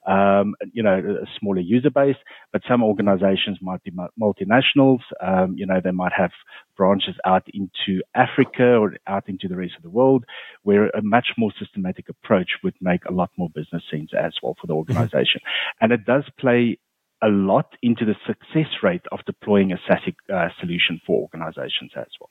um, 0.09 0.55
you 0.73 0.83
know, 0.83 0.99
a 1.23 1.27
smaller 1.39 1.61
user 1.61 1.91
base, 1.91 2.17
but 2.53 2.63
some 2.67 2.83
organizations 2.83 3.59
might 3.61 3.83
be 3.83 3.93
multinationals. 4.21 5.01
Um, 5.21 5.55
you 5.57 5.67
know, 5.67 5.81
they 5.83 5.91
might 5.91 6.13
have 6.17 6.31
branches 6.77 7.15
out 7.27 7.47
into 7.53 8.03
Africa 8.15 8.77
or 8.77 8.95
out 9.07 9.29
into 9.29 9.49
the 9.49 9.57
rest 9.57 9.75
of 9.77 9.83
the 9.83 9.91
world 9.91 10.25
where 10.63 10.89
a 10.89 11.03
much 11.03 11.29
more 11.37 11.53
systematic 11.59 12.09
approach 12.09 12.49
would 12.65 12.75
make 12.81 13.05
a 13.05 13.13
lot 13.13 13.31
more 13.37 13.51
business 13.51 13.83
sense 13.91 14.11
as 14.19 14.33
well 14.43 14.57
for 14.59 14.67
the 14.67 14.73
mm-hmm. 14.73 14.97
organization. 14.97 15.43
And 15.81 15.93
it 15.93 16.07
does 16.07 16.25
play 16.39 16.79
a 17.23 17.29
lot 17.29 17.75
into 17.83 18.05
the 18.05 18.15
success 18.27 18.73
rate 18.83 19.03
of 19.13 19.19
deploying 19.27 19.73
a 19.73 19.77
SASE 19.89 20.15
uh, 20.33 20.49
solution 20.61 21.01
for 21.07 21.21
organizations 21.21 21.93
as 21.97 22.07
well. 22.21 22.31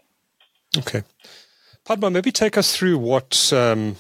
Okay. 0.78 1.04
Padma, 1.86 2.10
maybe 2.10 2.32
take 2.32 2.58
us 2.58 2.76
through 2.76 2.98
what 2.98 3.52
um, 3.54 3.98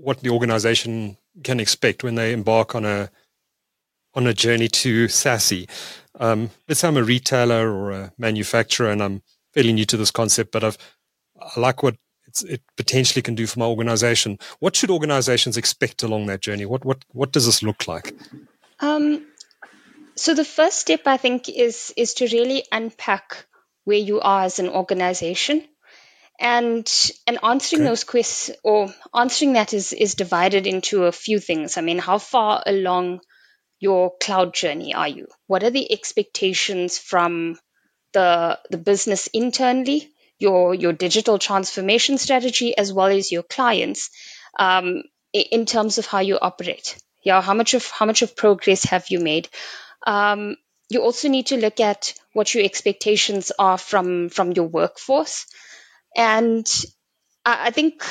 what 0.00 0.20
the 0.20 0.30
organization 0.30 1.16
can 1.44 1.60
expect 1.60 2.02
when 2.02 2.14
they 2.14 2.32
embark 2.32 2.74
on 2.74 2.84
a 2.84 3.10
on 4.14 4.26
a 4.26 4.34
journey 4.34 4.68
to 4.68 5.06
SASE. 5.06 5.68
Um, 6.18 6.50
let's 6.68 6.80
say 6.80 6.88
I'm 6.88 6.96
a 6.96 7.04
retailer 7.04 7.72
or 7.72 7.92
a 7.92 8.12
manufacturer, 8.18 8.90
and 8.90 9.02
I'm 9.02 9.22
fairly 9.54 9.72
new 9.72 9.84
to 9.86 9.96
this 9.96 10.10
concept, 10.10 10.52
but 10.52 10.64
I've 10.64 10.78
I 11.40 11.58
like 11.58 11.82
what 11.82 11.96
it 12.44 12.62
potentially 12.76 13.22
can 13.22 13.34
do 13.34 13.46
for 13.46 13.58
my 13.58 13.64
organization. 13.64 14.38
What 14.60 14.76
should 14.76 14.90
organizations 14.90 15.56
expect 15.56 16.02
along 16.02 16.26
that 16.26 16.40
journey? 16.40 16.66
What 16.66 16.84
what 16.84 17.04
what 17.12 17.32
does 17.32 17.46
this 17.46 17.62
look 17.62 17.88
like? 17.88 18.14
Um, 18.80 19.26
so 20.16 20.34
the 20.34 20.44
first 20.44 20.78
step, 20.78 21.02
I 21.06 21.16
think, 21.16 21.48
is 21.48 21.92
is 21.96 22.14
to 22.14 22.26
really 22.26 22.64
unpack 22.72 23.46
where 23.84 23.98
you 23.98 24.20
are 24.20 24.44
as 24.44 24.58
an 24.58 24.68
organization, 24.68 25.64
and 26.40 27.12
and 27.26 27.38
answering 27.42 27.82
okay. 27.82 27.90
those 27.90 28.04
questions 28.04 28.56
or 28.64 28.92
answering 29.14 29.52
that 29.52 29.74
is 29.74 29.92
is 29.92 30.14
divided 30.14 30.66
into 30.66 31.04
a 31.04 31.12
few 31.12 31.38
things. 31.38 31.76
I 31.76 31.82
mean, 31.82 31.98
how 31.98 32.18
far 32.18 32.62
along 32.64 33.20
your 33.78 34.16
cloud 34.18 34.54
journey 34.54 34.94
are 34.94 35.08
you? 35.08 35.28
What 35.46 35.62
are 35.62 35.70
the 35.70 35.92
expectations 35.92 36.98
from 36.98 37.58
the 38.14 38.58
the 38.70 38.78
business 38.78 39.26
internally, 39.28 40.10
your 40.38 40.74
your 40.74 40.94
digital 40.94 41.38
transformation 41.38 42.16
strategy, 42.16 42.76
as 42.76 42.92
well 42.92 43.08
as 43.08 43.30
your 43.30 43.42
clients, 43.42 44.10
um, 44.58 45.02
in 45.32 45.66
terms 45.66 45.98
of 45.98 46.06
how 46.06 46.20
you 46.20 46.38
operate? 46.40 46.98
Yeah, 47.22 47.42
how 47.42 47.52
much 47.52 47.74
of 47.74 47.90
how 47.90 48.06
much 48.06 48.22
of 48.22 48.34
progress 48.34 48.84
have 48.84 49.10
you 49.10 49.20
made? 49.20 49.48
Um, 50.06 50.56
you 50.88 51.02
also 51.02 51.28
need 51.28 51.46
to 51.48 51.58
look 51.58 51.80
at 51.80 52.14
what 52.32 52.54
your 52.54 52.64
expectations 52.64 53.52
are 53.58 53.76
from 53.78 54.30
from 54.30 54.52
your 54.52 54.66
workforce, 54.66 55.46
and 56.16 56.66
I, 57.44 57.70
think 57.70 58.04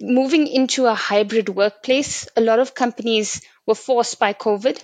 moving 0.00 0.46
into 0.46 0.86
a 0.86 0.94
hybrid 0.94 1.48
workplace, 1.48 2.28
a 2.36 2.40
lot 2.40 2.58
of 2.58 2.74
companies 2.74 3.40
were 3.66 3.74
forced 3.74 4.18
by 4.18 4.32
COVID. 4.32 4.82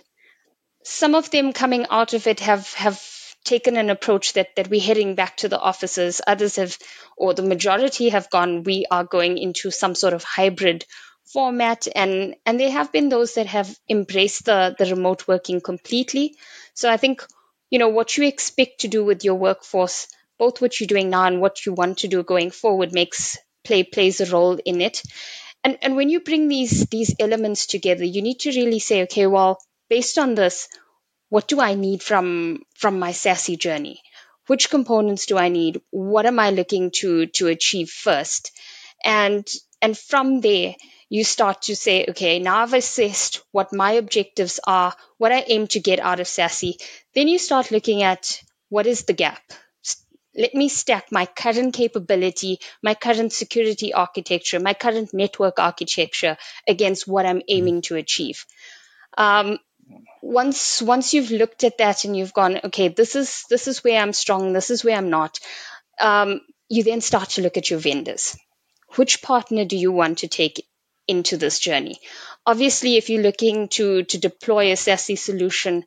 Some 0.85 1.15
of 1.15 1.31
them 1.31 1.53
coming 1.53 1.87
out 1.91 2.15
of 2.15 2.27
it 2.27 2.41
have 2.41 2.73
have 2.75 3.03
taken 3.45 3.77
an 3.77 3.91
approach 3.91 4.33
that 4.35 4.57
that 4.57 4.69
we're 4.69 4.81
heading 4.81 5.15
back 5.15 5.37
to 5.39 5.49
the 5.49 5.59
offices. 5.59 6.21
Others 6.27 6.57
have, 6.57 6.79
or 7.17 7.35
the 7.35 7.43
majority 7.43 8.11
have 8.11 8.31
gone. 8.31 8.63
We 8.63 8.87
are 8.91 9.05
going 9.05 9.39
into 9.39 9.71
some 9.71 9.95
sort 9.95 10.15
of 10.15 10.25
hybrid 10.25 10.85
format 11.33 11.89
and 11.95 12.37
and 12.45 12.61
there 12.61 12.71
have 12.71 12.93
been 12.93 13.09
those 13.09 13.35
that 13.35 13.47
have 13.47 13.77
embraced 13.89 14.45
the 14.45 14.75
the 14.79 14.87
remote 14.87 15.27
working 15.27 15.61
completely 15.61 16.37
so 16.75 16.91
i 16.91 16.99
think 16.99 17.25
you 17.71 17.79
know 17.79 17.89
what 17.89 18.17
you 18.17 18.25
expect 18.27 18.81
to 18.81 18.89
do 18.89 19.03
with 19.05 19.25
your 19.25 19.35
workforce 19.35 20.07
both 20.39 20.61
what 20.61 20.79
you're 20.79 20.87
doing 20.87 21.11
now 21.11 21.25
and 21.25 21.41
what 21.41 21.65
you 21.65 21.73
want 21.73 21.99
to 21.99 22.09
do 22.09 22.23
going 22.23 22.51
forward 22.51 22.93
makes 22.93 23.37
play 23.65 23.83
plays 23.83 24.21
a 24.21 24.31
role 24.31 24.59
in 24.65 24.81
it 24.81 25.03
and 25.63 25.79
and 25.83 25.97
when 25.97 26.09
you 26.09 26.21
bring 26.21 26.49
these 26.49 26.87
these 26.87 27.15
elements 27.19 27.67
together 27.67 28.05
you 28.05 28.23
need 28.23 28.41
to 28.41 28.51
really 28.51 28.79
say 28.79 29.03
okay 29.03 29.27
well 29.27 29.59
based 29.89 30.19
on 30.19 30.35
this 30.35 30.69
what 31.29 31.49
do 31.49 31.61
i 31.61 31.75
need 31.75 32.03
from 32.03 32.63
from 32.75 32.99
my 32.99 33.13
SASE 33.13 33.59
journey 33.59 34.01
which 34.47 34.71
components 34.71 35.27
do 35.27 35.39
i 35.39 35.49
need 35.49 35.81
what 35.91 36.27
am 36.27 36.39
i 36.39 36.51
looking 36.51 36.91
to 36.91 37.27
to 37.27 37.49
achieve 37.49 37.91
first 37.91 38.53
and 39.05 39.47
and 39.81 39.97
from 39.97 40.41
there 40.41 40.75
you 41.15 41.23
start 41.23 41.63
to 41.63 41.77
say, 41.77 42.07
okay, 42.09 42.39
now 42.39 42.59
I've 42.59 42.75
assessed 42.75 43.43
what 43.53 43.73
my 43.73 43.93
objectives 43.93 44.59
are, 44.67 44.95
what 45.19 45.33
I 45.33 45.45
aim 45.47 45.67
to 45.69 45.79
get 45.81 46.01
out 46.01 46.19
of 46.19 46.27
SASE. 46.27 46.81
Then 47.15 47.29
you 47.29 47.39
start 47.39 47.71
looking 47.71 48.03
at 48.03 48.41
what 48.69 48.87
is 48.87 49.05
the 49.05 49.13
gap? 49.13 49.43
Let 50.37 50.55
me 50.55 50.69
stack 50.69 51.13
my 51.13 51.27
current 51.27 51.75
capability, 51.75 52.59
my 52.83 52.95
current 52.95 53.33
security 53.33 53.93
architecture, 53.93 54.61
my 54.61 54.75
current 54.75 55.15
network 55.15 55.59
architecture 55.59 56.37
against 56.69 57.07
what 57.07 57.27
I'm 57.27 57.43
aiming 57.49 57.83
to 57.83 57.97
achieve. 57.97 58.45
Um, 59.17 59.59
once 60.23 60.83
once 60.83 61.15
you've 61.15 61.31
looked 61.31 61.63
at 61.65 61.79
that 61.79 62.05
and 62.05 62.17
you've 62.17 62.33
gone, 62.33 62.59
okay, 62.65 62.89
this 62.89 63.15
is 63.17 63.45
this 63.51 63.69
is 63.69 63.85
where 63.85 64.01
I'm 64.01 64.13
strong, 64.13 64.53
this 64.53 64.71
is 64.71 64.85
where 64.85 64.97
I'm 64.97 65.11
not. 65.11 65.39
Um, 66.01 66.41
you 66.69 66.83
then 66.83 67.01
start 67.01 67.31
to 67.31 67.43
look 67.43 67.57
at 67.57 67.71
your 67.71 67.79
vendors. 67.79 68.37
Which 68.97 69.23
partner 69.23 69.65
do 69.65 69.77
you 69.77 69.93
want 69.93 70.19
to 70.19 70.29
take 70.29 70.67
into 71.07 71.37
this 71.37 71.59
journey. 71.59 71.99
Obviously, 72.47 72.97
if 72.97 73.11
you're 73.11 73.23
looking 73.23 73.69
to, 73.69 74.05
to 74.05 74.19
deploy 74.19 74.71
a 74.71 74.77
SASE 74.77 75.19
solution 75.19 75.85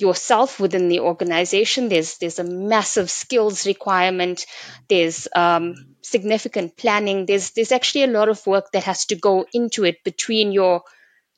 yourself 0.00 0.60
within 0.60 0.88
the 0.88 1.00
organization, 1.00 1.88
there's, 1.88 2.18
there's 2.18 2.38
a 2.38 2.44
massive 2.44 3.10
skills 3.10 3.66
requirement. 3.66 4.46
There's 4.88 5.28
um, 5.34 5.96
significant 6.02 6.76
planning. 6.76 7.26
There's, 7.26 7.50
there's 7.50 7.72
actually 7.72 8.04
a 8.04 8.08
lot 8.18 8.28
of 8.28 8.46
work 8.46 8.72
that 8.72 8.84
has 8.84 9.06
to 9.06 9.16
go 9.16 9.46
into 9.52 9.84
it 9.84 10.04
between 10.04 10.52
your 10.52 10.82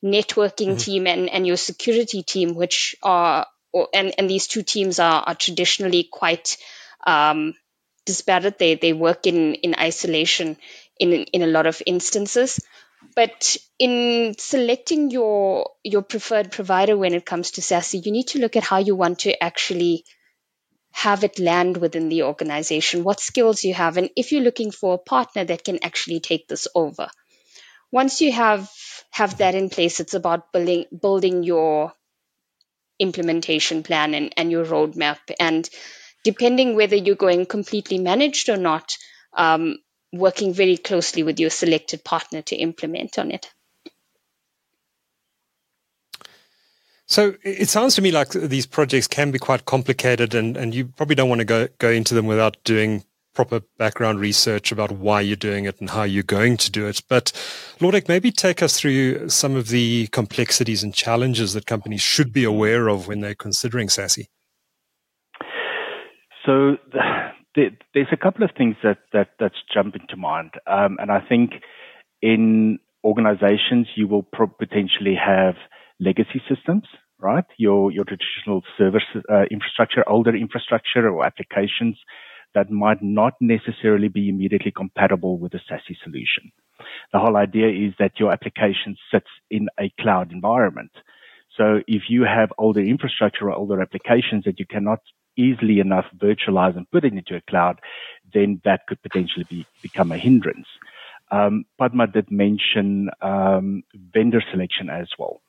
networking 0.03 0.69
mm-hmm. 0.69 0.77
team 0.77 1.07
and, 1.07 1.29
and 1.29 1.45
your 1.45 1.57
security 1.57 2.23
team, 2.23 2.55
which 2.55 2.95
are, 3.03 3.47
or, 3.71 3.89
and, 3.93 4.13
and 4.17 4.29
these 4.29 4.47
two 4.47 4.63
teams 4.63 4.99
are, 4.99 5.23
are 5.25 5.35
traditionally 5.35 6.07
quite 6.11 6.57
um, 7.05 7.53
disparate. 8.05 8.57
They, 8.57 8.75
they 8.75 8.93
work 8.93 9.27
in, 9.27 9.55
in 9.55 9.75
isolation 9.75 10.57
in, 10.99 11.13
in 11.13 11.41
a 11.41 11.47
lot 11.47 11.65
of 11.65 11.81
instances. 11.85 12.59
But 13.15 13.57
in 13.77 14.35
selecting 14.37 15.09
your 15.11 15.71
your 15.83 16.01
preferred 16.01 16.51
provider 16.51 16.97
when 16.97 17.13
it 17.13 17.25
comes 17.25 17.51
to 17.51 17.61
SASE, 17.61 18.05
you 18.05 18.11
need 18.11 18.27
to 18.29 18.39
look 18.39 18.55
at 18.55 18.63
how 18.63 18.77
you 18.77 18.95
want 18.95 19.19
to 19.19 19.43
actually 19.43 20.05
have 20.91 21.23
it 21.23 21.39
land 21.39 21.77
within 21.77 22.09
the 22.09 22.23
organization, 22.23 23.03
what 23.03 23.19
skills 23.19 23.63
you 23.63 23.73
have, 23.73 23.97
and 23.97 24.09
if 24.15 24.31
you're 24.31 24.41
looking 24.41 24.71
for 24.71 24.95
a 24.95 24.97
partner 24.97 25.45
that 25.45 25.63
can 25.63 25.79
actually 25.83 26.19
take 26.19 26.47
this 26.47 26.67
over. 26.75 27.09
Once 27.91 28.21
you 28.21 28.31
have 28.31 28.69
have 29.11 29.37
that 29.37 29.55
in 29.55 29.69
place, 29.69 29.99
it's 29.99 30.13
about 30.13 30.51
building 30.51 30.85
building 31.01 31.43
your 31.43 31.93
implementation 32.99 33.81
plan 33.81 34.13
and, 34.13 34.33
and 34.37 34.51
your 34.51 34.65
roadmap. 34.65 35.19
And 35.39 35.67
depending 36.23 36.75
whether 36.75 36.95
you're 36.95 37.15
going 37.15 37.45
completely 37.45 37.97
managed 37.97 38.49
or 38.49 38.57
not, 38.57 38.97
um, 39.33 39.77
working 40.11 40.53
very 40.53 40.77
closely 40.77 41.23
with 41.23 41.39
your 41.39 41.49
selected 41.49 42.03
partner 42.03 42.41
to 42.43 42.55
implement 42.55 43.19
on 43.19 43.31
it. 43.31 43.51
So 47.05 47.35
it 47.43 47.69
sounds 47.69 47.95
to 47.95 48.03
me 48.03 48.11
like 48.11 48.29
these 48.29 48.67
projects 48.67 49.07
can 49.07 49.31
be 49.31 49.39
quite 49.39 49.65
complicated, 49.65 50.35
and, 50.35 50.55
and 50.55 50.75
you 50.75 50.85
probably 50.85 51.15
don't 51.15 51.29
want 51.29 51.39
to 51.39 51.45
go, 51.45 51.67
go 51.79 51.89
into 51.89 52.13
them 52.13 52.27
without 52.27 52.63
doing 52.63 53.03
proper 53.33 53.61
background 53.77 54.19
research 54.19 54.71
about 54.71 54.91
why 54.91 55.21
you're 55.21 55.35
doing 55.35 55.65
it 55.65 55.79
and 55.79 55.89
how 55.89 56.03
you're 56.03 56.23
going 56.23 56.57
to 56.57 56.69
do 56.69 56.87
it. 56.87 57.01
But 57.07 57.31
Laudec, 57.79 58.07
maybe 58.07 58.31
take 58.31 58.61
us 58.61 58.79
through 58.79 59.29
some 59.29 59.55
of 59.55 59.69
the 59.69 60.07
complexities 60.07 60.83
and 60.83 60.93
challenges 60.93 61.53
that 61.53 61.65
companies 61.65 62.01
should 62.01 62.31
be 62.31 62.43
aware 62.43 62.89
of 62.89 63.07
when 63.07 63.21
they're 63.21 63.35
considering 63.35 63.87
SASE. 63.87 64.27
So 66.45 66.77
there, 67.55 67.71
there's 67.93 68.07
a 68.11 68.17
couple 68.17 68.43
of 68.43 68.51
things 68.57 68.75
that, 68.83 68.99
that 69.13 69.29
that's 69.39 69.55
jump 69.73 69.95
into 69.95 70.15
mind, 70.15 70.51
um, 70.67 70.97
and 70.99 71.11
I 71.11 71.19
think 71.27 71.51
in 72.21 72.79
organizations 73.03 73.87
you 73.95 74.07
will 74.07 74.23
pro- 74.23 74.47
potentially 74.47 75.15
have 75.15 75.55
legacy 75.99 76.41
systems, 76.47 76.83
right? 77.19 77.45
Your 77.57 77.91
your 77.91 78.05
traditional 78.05 78.63
service 78.77 79.03
uh, 79.31 79.43
infrastructure, 79.51 80.07
older 80.07 80.35
infrastructure 80.35 81.09
or 81.09 81.25
applications 81.25 81.97
that 82.55 82.71
might 82.71 83.01
not 83.01 83.33
necessarily 83.39 84.07
be 84.07 84.29
immediately 84.29 84.71
compatible 84.71 85.37
with 85.37 85.53
a 85.53 85.59
SASE 85.69 85.95
solution. 86.03 86.51
The 87.13 87.19
whole 87.19 87.37
idea 87.37 87.67
is 87.69 87.93
that 87.99 88.19
your 88.19 88.31
application 88.31 88.95
sits 89.11 89.29
in 89.51 89.67
a 89.79 89.91
cloud 89.99 90.31
environment. 90.31 90.91
So 91.57 91.81
if 91.87 92.03
you 92.09 92.23
have 92.23 92.51
older 92.57 92.79
infrastructure 92.81 93.49
or 93.49 93.53
older 93.53 93.81
applications 93.81 94.45
that 94.45 94.59
you 94.59 94.65
cannot 94.65 94.99
easily 95.37 95.79
enough 95.79 96.05
virtualize 96.17 96.75
and 96.75 96.89
put 96.91 97.05
it 97.05 97.13
into 97.13 97.35
a 97.35 97.41
cloud, 97.49 97.79
then 98.33 98.61
that 98.65 98.81
could 98.87 99.01
potentially 99.01 99.45
be, 99.49 99.65
become 99.81 100.11
a 100.11 100.17
hindrance. 100.17 100.67
Um, 101.31 101.65
Padma 101.77 102.07
did 102.07 102.31
mention 102.31 103.09
um, 103.21 103.83
vendor 104.13 104.41
selection 104.51 104.89
as 104.89 105.07
well. 105.17 105.41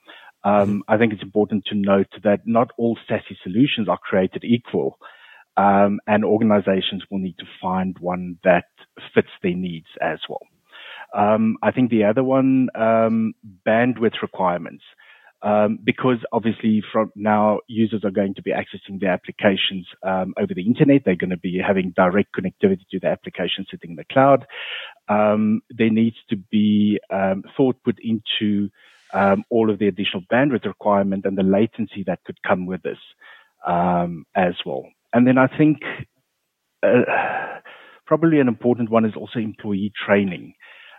Um, 0.44 0.52
mm-hmm. 0.52 0.78
I 0.88 0.98
think 0.98 1.12
it's 1.12 1.22
important 1.22 1.64
to 1.66 1.74
note 1.74 2.08
that 2.22 2.46
not 2.46 2.70
all 2.78 2.98
SASE 3.08 3.36
solutions 3.42 3.88
are 3.88 3.98
created 3.98 4.44
equal, 4.44 4.98
um, 5.56 6.00
and 6.06 6.24
organizations 6.24 7.04
will 7.10 7.18
need 7.18 7.38
to 7.38 7.46
find 7.60 7.98
one 7.98 8.38
that 8.44 8.66
fits 9.14 9.28
their 9.42 9.54
needs 9.54 9.88
as 10.00 10.18
well. 10.28 10.46
Um, 11.14 11.56
I 11.62 11.72
think 11.72 11.90
the 11.90 12.04
other 12.04 12.22
one, 12.22 12.68
um, 12.74 13.34
bandwidth 13.66 14.22
requirements 14.22 14.84
um, 15.42 15.78
because 15.82 16.18
obviously 16.32 16.82
from 16.92 17.10
now 17.16 17.60
users 17.66 18.04
are 18.04 18.10
going 18.10 18.34
to 18.34 18.42
be 18.42 18.52
accessing 18.52 19.00
their 19.00 19.10
applications 19.10 19.86
um, 20.02 20.34
over 20.38 20.52
the 20.54 20.66
internet. 20.66 21.02
They're 21.04 21.16
going 21.16 21.30
to 21.30 21.38
be 21.38 21.60
having 21.64 21.92
direct 21.96 22.34
connectivity 22.34 22.86
to 22.90 23.00
the 23.00 23.08
application 23.08 23.66
sitting 23.70 23.90
in 23.90 23.96
the 23.96 24.04
cloud. 24.04 24.46
Um, 25.08 25.62
there 25.70 25.90
needs 25.90 26.16
to 26.28 26.36
be 26.36 27.00
um, 27.10 27.44
thought 27.56 27.82
put 27.84 27.98
into 28.02 28.70
um, 29.12 29.44
all 29.50 29.70
of 29.70 29.78
the 29.78 29.88
additional 29.88 30.22
bandwidth 30.32 30.66
requirement 30.66 31.24
and 31.24 31.36
the 31.36 31.42
latency 31.42 32.04
that 32.06 32.22
could 32.24 32.42
come 32.46 32.66
with 32.66 32.82
this 32.82 32.98
um, 33.66 34.26
as 34.36 34.54
well. 34.64 34.86
And 35.12 35.26
then 35.26 35.38
I 35.38 35.46
think 35.46 35.78
uh, 36.82 37.60
probably 38.06 38.40
an 38.40 38.48
important 38.48 38.90
one 38.90 39.04
is 39.04 39.14
also 39.16 39.38
employee 39.38 39.92
training. 40.06 40.54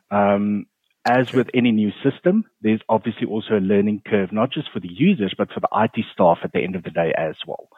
Um, 0.10 0.65
as 1.05 1.31
with 1.34 1.50
any 1.53 1.72
new 1.72 1.91
system, 2.03 2.46
there's 2.62 2.81
obviously 2.88 3.27
also 3.27 3.58
a 3.58 3.60
learning 3.60 4.01
curve, 4.05 4.31
not 4.31 4.51
just 4.51 4.72
for 4.72 4.79
the 4.79 4.91
users, 4.91 5.34
but 5.38 5.51
for 5.51 5.60
the 5.60 5.70
IT 5.74 6.05
staff 6.13 6.39
at 6.43 6.51
the 6.53 6.60
end 6.60 6.75
of 6.75 6.84
the 6.84 6.91
day 6.91 7.12
as 7.17 7.36
well, 7.48 7.70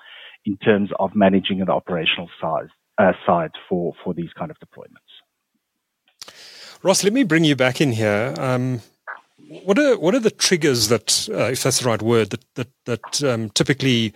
in 0.46 0.58
terms 0.58 0.90
of 1.00 1.16
managing 1.16 1.60
the 1.60 1.72
operational 1.72 2.30
size, 2.42 2.68
uh, 2.98 3.14
side 3.26 3.52
for, 3.70 3.94
for 4.04 4.14
these 4.14 4.32
kind 4.38 4.52
of 4.52 4.58
deployments. 4.60 6.34
Ross, 6.82 7.04
let 7.04 7.14
me 7.14 7.24
bring 7.24 7.46
you 7.46 7.56
back 7.56 7.80
in 7.80 7.94
here. 7.94 8.34
Um, 8.38 8.82
what 9.64 9.80
are 9.80 9.98
what 9.98 10.16
are 10.16 10.20
the 10.20 10.32
triggers 10.32 10.90
that, 10.90 11.30
uh, 11.32 11.46
if 11.52 11.64
that's 11.64 11.80
the 11.80 11.88
right 11.88 12.02
word, 12.02 12.32
that 12.32 12.46
that, 12.56 12.70
that 12.86 13.24
um, 13.24 13.50
typically 13.52 14.14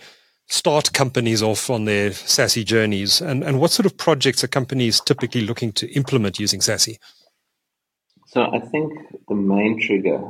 start 0.48 0.92
companies 0.92 1.42
off 1.42 1.70
on 1.70 1.86
their 1.86 2.10
SASE 2.10 2.64
journeys, 2.64 3.20
and 3.20 3.42
and 3.42 3.58
what 3.60 3.70
sort 3.70 3.86
of 3.86 3.96
projects 3.96 4.44
are 4.44 4.48
companies 4.48 5.00
typically 5.00 5.42
looking 5.42 5.72
to 5.72 5.90
implement 5.92 6.38
using 6.38 6.60
SASE? 6.60 6.98
So 8.38 8.44
I 8.52 8.60
think 8.60 8.92
the 9.26 9.34
main 9.34 9.80
trigger 9.80 10.22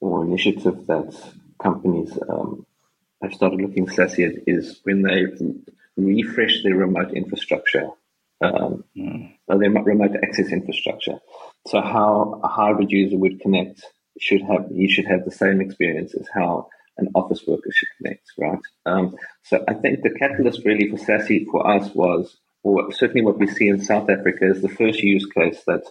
or 0.00 0.22
initiative 0.22 0.86
that 0.86 1.16
companies 1.58 2.12
um, 2.28 2.66
have 3.22 3.32
started 3.32 3.62
looking 3.62 3.86
SASE 3.86 4.26
at 4.28 4.42
is 4.46 4.80
when 4.82 5.00
they 5.00 5.22
refresh 5.96 6.62
their 6.62 6.74
remote 6.74 7.14
infrastructure, 7.14 7.88
um, 8.42 8.84
mm. 8.94 9.32
their 9.48 9.70
remote 9.70 10.14
access 10.22 10.48
infrastructure. 10.52 11.20
So 11.68 11.80
how 11.80 12.38
a 12.44 12.48
hybrid 12.48 12.90
user 12.90 13.16
would 13.16 13.40
connect 13.40 13.82
should 14.20 14.42
have 14.42 14.68
he 14.70 14.86
should 14.86 15.06
have 15.06 15.24
the 15.24 15.30
same 15.30 15.62
experience 15.62 16.12
as 16.14 16.28
how 16.34 16.68
an 16.98 17.08
office 17.14 17.46
worker 17.46 17.70
should 17.72 17.88
connect, 17.96 18.30
right? 18.36 18.60
Um, 18.84 19.16
so 19.44 19.64
I 19.66 19.72
think 19.72 20.02
the 20.02 20.10
catalyst 20.10 20.66
really 20.66 20.90
for 20.90 20.98
SASE 20.98 21.46
for 21.50 21.66
us 21.66 21.94
was, 21.94 22.36
or 22.62 22.92
certainly 22.92 23.22
what 23.22 23.38
we 23.38 23.46
see 23.46 23.68
in 23.68 23.80
South 23.80 24.10
Africa 24.10 24.50
is 24.50 24.60
the 24.60 24.68
first 24.68 25.00
use 25.00 25.24
case 25.24 25.62
that 25.66 25.84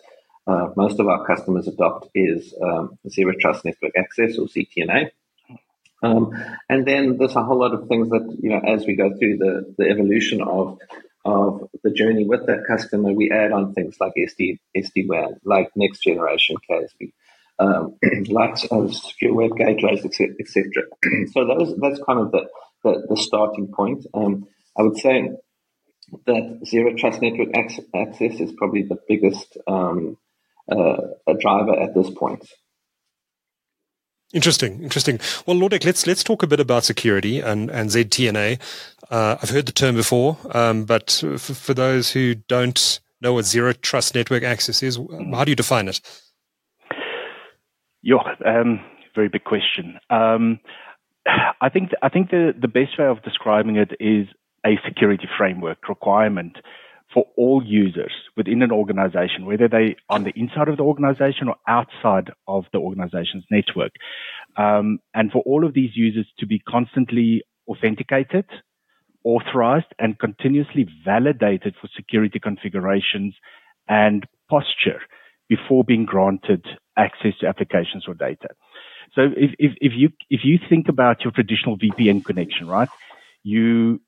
uh, 0.48 0.70
most 0.76 1.00
of 1.00 1.08
our 1.08 1.26
customers 1.26 1.68
adopt 1.68 2.08
is 2.16 2.54
um, 2.64 2.98
Zero 3.10 3.34
Trust 3.40 3.66
Network 3.66 3.92
Access 3.98 4.38
or 4.38 4.48
ZTNA. 4.48 5.12
Um, 6.04 6.32
and 6.70 6.86
then 6.86 7.18
there's 7.18 7.36
a 7.36 7.44
whole 7.44 7.60
lot 7.60 7.74
of 7.74 7.88
things 7.88 8.10
that, 8.10 8.38
you 8.42 8.50
know, 8.50 8.60
as 8.60 8.86
we 8.86 8.96
go 8.96 9.10
through 9.18 9.38
the, 9.38 9.76
the 9.78 9.90
evolution 9.90 10.42
of 10.42 10.80
of 11.26 11.70
the 11.84 11.92
journey 11.92 12.26
with 12.26 12.46
that 12.48 12.64
customer, 12.66 13.12
we 13.12 13.30
add 13.30 13.52
on 13.52 13.74
things 13.74 13.98
like 14.00 14.14
SD, 14.18 14.60
SD-WAN, 14.78 15.42
like 15.44 15.70
next 15.76 16.02
generation 16.02 16.56
CASB, 16.70 17.12
um, 17.60 17.98
like 18.30 18.56
uh, 18.72 18.88
secure 18.88 19.34
web 19.34 19.52
gateways, 19.58 20.06
etc. 20.06 20.84
so 21.34 21.46
those, 21.46 21.76
that's 21.82 22.00
kind 22.08 22.20
of 22.20 22.32
the, 22.32 22.48
the, 22.84 23.08
the 23.10 23.18
starting 23.18 23.68
point. 23.68 24.06
Um, 24.14 24.48
I 24.78 24.84
would 24.84 24.98
say 24.98 25.32
that 26.26 26.60
zero 26.66 26.96
trust 26.96 27.22
network 27.22 27.50
access 27.54 28.40
is 28.40 28.54
probably 28.54 28.84
the 28.84 28.98
biggest 29.10 29.58
um, 29.68 30.18
uh, 30.72 30.98
a 31.28 31.34
driver 31.40 31.80
at 31.80 31.94
this 31.94 32.10
point. 32.12 32.44
Interesting, 34.34 34.84
interesting. 34.84 35.20
Well, 35.46 35.56
Laudec, 35.56 35.86
let's 35.86 36.06
let's 36.06 36.24
talk 36.24 36.44
a 36.44 36.48
bit 36.48 36.60
about 36.60 36.84
security 36.84 37.40
and 37.40 37.72
and 37.72 37.90
ZTNA. 37.90 38.60
Uh, 39.10 39.38
I've 39.42 39.50
heard 39.50 39.66
the 39.66 39.72
term 39.72 39.96
before, 39.96 40.38
um, 40.52 40.84
but 40.84 41.12
for, 41.12 41.38
for, 41.38 41.74
those 41.74 42.12
who 42.12 42.36
don't 42.36 43.00
know 43.22 43.34
what 43.34 43.46
zero 43.46 43.72
trust 43.72 44.16
network 44.16 44.44
access 44.44 44.84
is, 44.84 44.98
how 45.32 45.46
do 45.46 45.52
you 45.52 45.56
define 45.56 45.88
it? 45.88 46.02
Yeah, 48.02 48.18
um, 48.46 48.82
very 49.16 49.30
big 49.30 49.46
question. 49.46 49.98
Um, 50.10 50.60
I 51.62 51.70
think 51.70 51.92
I 52.02 52.10
think 52.10 52.30
the 52.30 52.54
the 52.60 52.68
best 52.68 53.00
way 53.00 53.06
of 53.06 53.24
describing 53.24 53.78
it 53.78 53.92
is 54.00 54.28
a 54.66 54.78
security 54.86 55.30
framework 55.38 55.88
requirement 55.88 56.58
for 57.18 57.26
all 57.36 57.64
users 57.66 58.12
within 58.36 58.62
an 58.62 58.72
organization, 58.72 59.48
whether 59.48 59.68
they 59.68 59.96
on 60.08 60.24
the 60.24 60.32
inside 60.36 60.68
of 60.68 60.78
the 60.78 60.84
organization 60.84 61.48
or 61.48 61.56
outside 61.68 62.30
of 62.48 62.66
the 62.74 62.78
organization's 62.78 63.44
network. 63.50 63.94
Um, 64.56 65.00
and 65.16 65.32
for 65.32 65.42
all 65.48 65.66
of 65.66 65.74
these 65.74 65.90
users 65.96 66.28
to 66.38 66.46
be 66.46 66.60
constantly 66.60 67.42
authenticated, 67.68 68.46
authorized, 69.24 69.88
and 69.98 70.20
continuously 70.20 70.88
validated 71.04 71.74
for 71.82 71.90
security 71.96 72.38
configurations 72.38 73.34
and 73.90 74.28
posture 74.48 75.02
before 75.50 75.84
being 75.84 76.06
granted 76.06 76.68
access 76.98 77.34
to 77.40 77.48
applications 77.48 78.06
or 78.08 78.14
data. 78.14 78.50
So 79.16 79.24
if, 79.36 79.56
if, 79.58 79.72
if 79.82 79.94
you 79.96 80.10
if 80.30 80.42
you 80.44 80.60
think 80.70 80.88
about 80.88 81.24
your 81.24 81.32
traditional 81.32 81.80
VPN 81.80 82.24
connection, 82.24 82.68
right? 82.68 82.90
You 83.42 84.02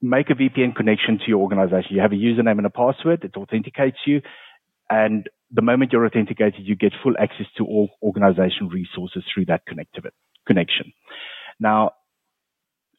make 0.00 0.30
a 0.30 0.34
VPN 0.34 0.74
connection 0.74 1.18
to 1.18 1.24
your 1.28 1.40
organization. 1.40 1.90
You 1.96 2.00
have 2.00 2.12
a 2.12 2.16
username 2.16 2.58
and 2.58 2.66
a 2.66 2.70
password. 2.70 3.24
It 3.24 3.36
authenticates 3.36 3.98
you. 4.06 4.22
And 4.90 5.28
the 5.50 5.62
moment 5.62 5.92
you're 5.92 6.06
authenticated, 6.06 6.60
you 6.66 6.76
get 6.76 6.92
full 7.02 7.14
access 7.18 7.46
to 7.56 7.64
all 7.64 7.90
organization 8.02 8.68
resources 8.68 9.24
through 9.32 9.46
that 9.46 9.62
connection. 9.66 10.92
Now, 11.60 11.92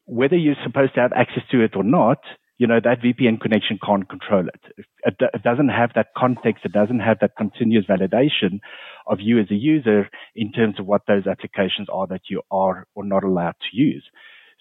whether 0.05 0.35
you're 0.35 0.55
supposed 0.63 0.95
to 0.95 1.01
have 1.01 1.13
access 1.13 1.43
to 1.51 1.63
it 1.63 1.75
or 1.75 1.83
not, 1.83 2.19
you 2.57 2.67
know, 2.67 2.79
that 2.83 3.01
VPN 3.01 3.39
connection 3.39 3.79
can't 3.83 4.07
control 4.09 4.45
it. 4.47 4.85
it. 5.05 5.43
Doesn't 5.43 5.69
have 5.69 5.91
that 5.95 6.07
context. 6.17 6.65
It 6.65 6.73
doesn't 6.73 6.99
have 6.99 7.19
that 7.21 7.37
continuous 7.37 7.85
validation 7.85 8.59
of 9.07 9.19
you 9.21 9.39
as 9.39 9.49
a 9.49 9.55
user 9.55 10.09
in 10.35 10.51
terms 10.51 10.75
of 10.77 10.85
what 10.85 11.03
those 11.07 11.25
applications 11.25 11.87
are 11.91 12.05
that 12.07 12.23
you 12.29 12.41
are 12.51 12.85
or 12.95 13.05
not 13.05 13.23
allowed 13.23 13.55
to 13.61 13.77
use. 13.77 14.03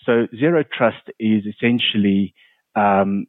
So 0.05 0.27
zero 0.39 0.65
trust 0.65 1.11
is 1.19 1.45
essentially 1.47 2.35
um, 2.77 3.27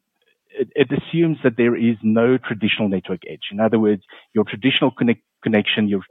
it, 0.51 0.69
it, 0.75 0.88
assumes 0.91 1.38
that 1.43 1.58
there 1.58 1.75
is 1.75 1.95
no 2.03 2.38
traditional 2.38 2.89
network 2.89 3.21
edge. 3.29 3.49
In 3.51 3.60
other 3.60 3.79
words, 3.79 4.03
your 4.34 4.43
traditional 4.43 4.91
connect, 4.91 5.21
connection, 5.43 5.88
your 5.88 6.01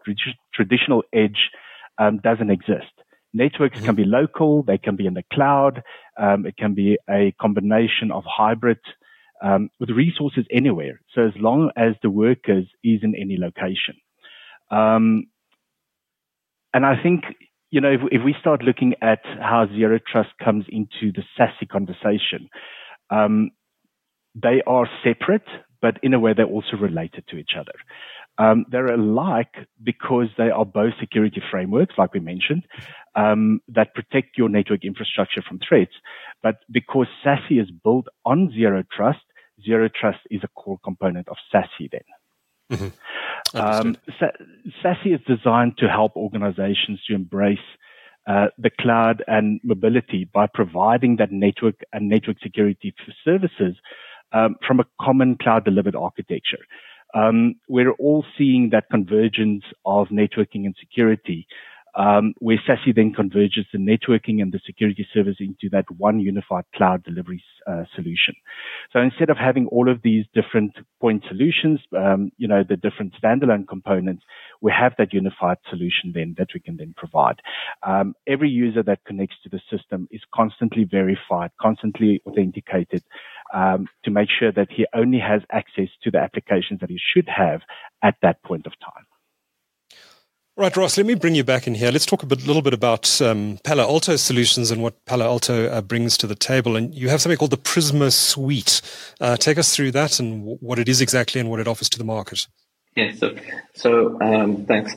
traditional 0.55 1.03
edge 1.13 1.51
um, 1.99 2.19
doesn't 2.19 2.51
exist. 2.51 2.93
Networks 3.35 3.77
mm-hmm. 3.77 3.87
can 3.87 3.95
be 3.95 4.05
local, 4.05 4.63
they 4.63 4.79
can 4.79 4.97
be 4.97 5.07
in 5.07 5.15
the 5.15 5.25
cloud, 5.33 5.83
um, 6.19 6.47
it 6.47 6.57
can 6.57 6.75
be 6.75 6.99
a 7.09 7.33
combination 7.41 8.11
of 8.11 8.25
hybrid 8.27 8.79
um, 9.43 9.71
with 9.79 9.91
resources 9.91 10.47
anywhere. 10.51 11.01
So 11.15 11.27
as 11.27 11.33
long 11.37 11.71
as 11.77 11.95
the 12.03 12.11
workers 12.11 12.67
is 12.83 13.01
in 13.03 13.15
any 13.15 13.37
location. 13.37 13.97
Um, 14.71 15.27
and 16.75 16.85
I 16.85 17.01
think 17.03 17.25
you 17.71 17.81
know, 17.81 17.91
if, 17.91 18.01
if, 18.11 18.25
we 18.25 18.35
start 18.41 18.63
looking 18.63 18.95
at 19.03 19.21
how 19.25 19.67
zero 19.67 19.99
trust 20.11 20.31
comes 20.43 20.65
into 20.69 21.13
the 21.13 21.23
SASE 21.39 21.69
conversation, 21.69 22.49
um, 23.11 23.51
they 24.35 24.63
are 24.67 24.89
separate, 25.05 25.47
but 25.83 25.99
in 26.03 26.15
a 26.15 26.21
way 26.21 26.33
they're 26.35 26.47
also 26.47 26.77
related 26.81 27.25
to 27.29 27.37
each 27.37 27.53
other. 27.59 27.75
Um, 28.39 28.67
they're 28.71 28.87
alike 28.87 29.55
because 29.83 30.29
they 30.39 30.49
are 30.51 30.65
both 30.65 30.93
security 31.01 31.43
frameworks, 31.51 31.95
like 31.99 32.15
we 32.15 32.21
mentioned, 32.21 32.63
um, 33.17 33.61
that 33.69 33.95
protect 33.95 34.39
your 34.39 34.49
network 34.49 34.85
infrastructure 34.85 35.43
from 35.47 35.59
threats. 35.67 35.93
But 36.43 36.57
because 36.71 37.09
SASE 37.25 37.63
is 37.63 37.71
built 37.83 38.07
on 38.25 38.53
zero 38.55 38.85
trust, 38.97 39.19
zero 39.65 39.89
trust 39.89 40.21
is 40.31 40.43
a 40.45 40.49
core 40.49 40.79
component 40.85 41.29
of 41.29 41.37
SASE 41.53 41.91
then. 41.91 42.01
Mm-hmm. 42.71 43.57
Um, 43.57 43.97
SASE 44.21 45.15
is 45.15 45.21
designed 45.27 45.79
to 45.79 45.89
help 45.89 46.17
organizations 46.17 47.01
to 47.07 47.15
embrace 47.15 47.59
uh, 48.27 48.49
the 48.59 48.71
cloud 48.79 49.25
and 49.27 49.61
mobility 49.65 50.29
by 50.33 50.47
providing 50.53 51.17
that 51.17 51.33
network 51.33 51.77
and 51.93 52.09
network 52.09 52.37
security 52.43 52.95
services 53.25 53.77
um, 54.33 54.57
from 54.67 54.81
a 54.81 54.85
common 55.01 55.37
cloud 55.41 55.65
delivered 55.65 55.97
architecture. 55.97 56.59
Um, 57.15 57.55
we're 57.69 57.93
all 57.93 58.27
seeing 58.37 58.69
that 58.71 58.91
convergence 58.91 59.65
of 59.87 60.09
networking 60.09 60.67
and 60.67 60.77
security 60.79 61.47
um, 61.95 62.35
where 62.39 62.61
SASE 62.67 62.95
then 62.95 63.13
converges 63.13 63.67
the 63.73 63.79
networking 63.79 64.41
and 64.43 64.53
the 64.53 64.61
security 64.65 65.07
service 65.13 65.37
into 65.41 65.69
that 65.73 65.85
one 65.97 66.21
unified 66.21 66.65
cloud 66.75 67.03
delivery 67.05 67.43
uh, 67.67 67.85
solution. 67.95 68.35
So 68.93 69.01
instead 69.01 69.31
of 69.31 69.37
having 69.37 69.67
all 69.69 69.91
of 69.91 70.03
these 70.03 70.25
different 70.35 70.77
point 71.01 71.25
solutions, 71.29 71.81
um, 71.97 72.31
you 72.37 72.49
know, 72.49 72.63
the 72.69 72.77
different 72.77 73.15
standalone 73.23 73.67
components, 73.69 74.25
we 74.61 74.73
have 74.73 74.95
that 74.99 75.13
unified 75.13 75.59
solution 75.69 76.13
then 76.15 76.35
that 76.39 76.49
we 76.55 76.61
can 76.61 76.77
then 76.77 76.95
provide. 76.97 77.41
Um, 77.87 78.15
every 78.27 78.49
user 78.51 78.83
that 78.85 79.05
connects 79.05 79.37
to 79.43 79.49
the 79.49 79.61
system 79.71 80.09
is 80.11 80.23
constantly 80.35 80.85
verified, 80.85 81.51
constantly 81.61 82.23
authenticated 82.27 83.03
um, 83.55 83.87
to 84.05 84.11
make 84.11 84.29
sure 84.31 84.53
that 84.53 84.69
he 84.71 84.87
only 84.95 85.19
has 85.19 85.43
access 85.51 85.89
to 86.03 86.11
the 86.11 86.19
applications 86.19 86.81
that 86.81 86.91
he 86.91 86.99
should 86.99 87.29
have 87.29 87.61
at 88.03 88.17
that 88.23 88.43
point 88.43 88.67
of 88.67 88.73
time. 88.81 89.07
Right, 90.59 90.77
Ross, 90.77 90.97
let 90.97 91.07
me 91.07 91.15
bring 91.15 91.37
you 91.37 91.45
back 91.45 91.69
in 91.69 91.77
here. 91.77 91.93
Let's 91.93 92.05
talk 92.05 92.25
a 92.25 92.27
bit, 92.27 92.45
little 92.45 92.63
bit 92.63 92.75
about 92.75 93.23
um, 93.23 93.61
Palo 93.63 93.85
Alto 93.85 94.17
solutions 94.17 94.73
and 94.73 94.83
what 94.83 95.05
Palo 95.05 95.25
Alto 95.25 95.69
uh, 95.69 95.81
brings 95.81 96.19
to 96.19 96.27
the 96.27 96.35
table. 96.35 96.75
And 96.75 96.93
you 96.93 97.09
have 97.11 97.23
something 97.23 97.39
called 97.39 97.53
the 97.53 97.57
Prisma 97.57 98.13
Suite. 98.13 98.83
Uh, 99.21 99.37
take 99.37 99.57
us 99.57 99.73
through 99.73 99.93
that 99.93 100.19
and 100.19 100.41
w- 100.41 100.59
what 100.61 100.81
it 100.81 100.89
is 100.89 101.01
exactly 101.01 101.41
and 101.41 101.49
what 101.49 101.61
it 101.61 101.69
offers 101.69 101.89
to 101.91 101.99
the 101.99 102.03
market. 102.03 102.49
Yeah, 102.97 103.13
so, 103.15 103.37
so 103.77 104.21
um, 104.21 104.65
thanks. 104.67 104.97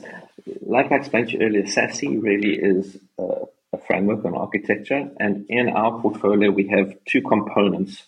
like 0.62 0.90
I 0.90 0.96
explained 0.96 1.28
to 1.28 1.38
you 1.38 1.46
earlier, 1.46 1.62
SASE 1.62 2.20
really 2.20 2.56
is 2.56 2.98
a 3.20 3.78
framework 3.86 4.24
and 4.24 4.34
architecture. 4.34 5.10
And 5.20 5.46
in 5.48 5.68
our 5.68 6.00
portfolio, 6.00 6.50
we 6.50 6.66
have 6.70 6.92
two 7.04 7.22
components 7.22 8.02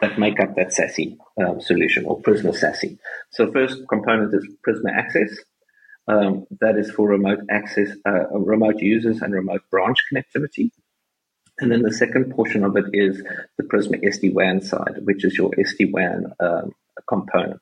that 0.00 0.18
make 0.18 0.38
up 0.38 0.54
that 0.56 0.68
SASE 0.68 1.16
um, 1.38 1.62
solution 1.62 2.04
or 2.04 2.20
Prisma 2.20 2.54
SASE. 2.54 2.98
So 3.30 3.50
first 3.50 3.88
component 3.88 4.34
is 4.34 4.46
Prisma 4.68 4.92
Access. 4.94 5.30
Um, 6.10 6.46
that 6.60 6.76
is 6.76 6.90
for 6.90 7.08
remote 7.08 7.40
access, 7.50 7.90
uh, 8.06 8.28
remote 8.38 8.78
users 8.80 9.22
and 9.22 9.32
remote 9.32 9.62
branch 9.70 9.98
connectivity. 10.12 10.70
And 11.60 11.70
then 11.70 11.82
the 11.82 11.92
second 11.92 12.34
portion 12.34 12.64
of 12.64 12.76
it 12.76 12.86
is 12.92 13.22
the 13.58 13.64
Prisma 13.64 14.02
SD-WAN 14.02 14.62
side, 14.62 15.00
which 15.04 15.24
is 15.24 15.36
your 15.36 15.50
SD-WAN 15.50 16.32
um, 16.40 16.72
component. 17.08 17.60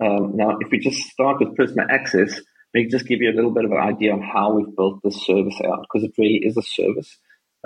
Um, 0.00 0.36
now, 0.36 0.56
if 0.60 0.70
we 0.70 0.78
just 0.78 1.00
start 1.08 1.40
with 1.40 1.56
Prisma 1.56 1.84
Access, 1.90 2.40
me 2.74 2.86
just 2.86 3.06
give 3.06 3.22
you 3.22 3.30
a 3.30 3.36
little 3.36 3.52
bit 3.52 3.64
of 3.64 3.70
an 3.70 3.78
idea 3.78 4.12
on 4.12 4.20
how 4.20 4.52
we've 4.52 4.74
built 4.76 5.00
this 5.02 5.24
service 5.24 5.58
out 5.64 5.82
because 5.82 6.04
it 6.04 6.14
really 6.18 6.40
is 6.42 6.56
a 6.56 6.62
service. 6.62 7.16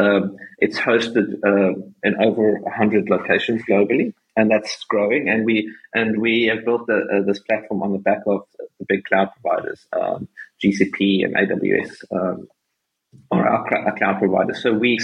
Um, 0.01 0.37
it's 0.59 0.79
hosted 0.79 1.35
uh, 1.45 1.81
in 2.05 2.23
over 2.23 2.61
100 2.61 3.09
locations 3.11 3.63
globally, 3.69 4.13
and 4.39 4.51
that's 4.51 4.85
growing. 4.85 5.29
And 5.29 5.45
we 5.45 5.75
and 5.93 6.21
we 6.21 6.45
have 6.45 6.65
built 6.65 6.89
uh, 6.89 7.23
this 7.27 7.41
platform 7.41 7.83
on 7.83 7.93
the 7.93 7.99
back 7.99 8.23
of 8.27 8.43
the 8.79 8.87
big 8.89 9.05
cloud 9.05 9.31
providers, 9.35 9.85
um, 9.93 10.29
GCP 10.63 11.25
and 11.25 11.35
AWS, 11.35 11.91
um, 12.13 12.49
or 13.33 13.47
our, 13.49 13.97
cloud 13.99 14.19
providers. 14.21 14.63
So 14.63 14.73
we 14.73 14.99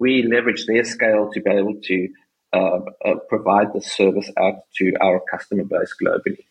we 0.00 0.24
leverage 0.24 0.66
their 0.66 0.84
scale 0.84 1.30
to 1.32 1.40
be 1.40 1.50
able 1.50 1.80
to 1.84 2.08
uh, 2.52 2.80
uh 3.06 3.14
provide 3.28 3.72
the 3.72 3.80
service 3.80 4.30
out 4.36 4.58
to 4.78 4.92
our 5.00 5.22
customer 5.30 5.64
base 5.64 5.94
globally. 6.02 6.44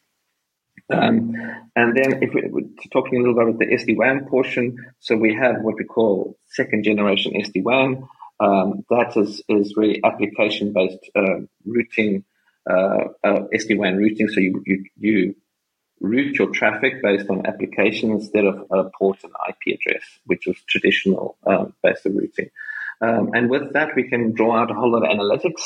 Um, 0.92 1.36
and 1.76 1.96
then 1.96 2.24
if 2.24 2.34
we're 2.34 2.64
talking 2.92 3.20
a 3.20 3.22
little 3.22 3.36
bit 3.36 3.48
about 3.48 3.60
the 3.60 3.68
SD-WAN 3.68 4.26
portion, 4.26 4.76
so 5.00 5.16
we 5.16 5.36
have 5.36 5.62
what 5.62 5.76
we 5.76 5.84
call 5.84 6.36
second 6.48 6.84
generation 6.84 7.34
SD-WAN. 7.34 8.08
Um, 8.40 8.86
that 8.90 9.18
is, 9.18 9.42
is 9.50 9.76
really 9.76 10.02
application 10.04 10.72
based 10.74 11.10
uh, 11.16 11.42
routing, 11.66 12.24
uh, 12.70 13.06
uh, 13.24 13.42
SD-WAN 13.54 13.98
routing. 13.98 14.30
So 14.30 14.40
you, 14.40 14.64
you, 14.66 14.86
you 14.98 15.36
route 16.00 16.38
your 16.38 16.50
traffic 16.52 17.02
based 17.02 17.30
on 17.30 17.46
application 17.46 18.12
instead 18.12 18.46
of 18.46 18.66
a 18.72 18.90
port 18.98 19.20
and 19.24 19.34
IP 19.50 19.80
address, 19.80 20.04
which 20.26 20.46
was 20.48 20.58
traditional 20.68 21.38
um, 21.46 21.74
based 21.84 22.06
routing. 22.06 22.50
Um, 23.02 23.32
and 23.34 23.50
with 23.50 23.74
that, 23.74 23.96
we 23.96 24.10
can 24.10 24.34
draw 24.34 24.58
out 24.58 24.72
a 24.72 24.74
whole 24.74 24.92
lot 24.92 25.04
of 25.04 25.18
analytics 25.18 25.62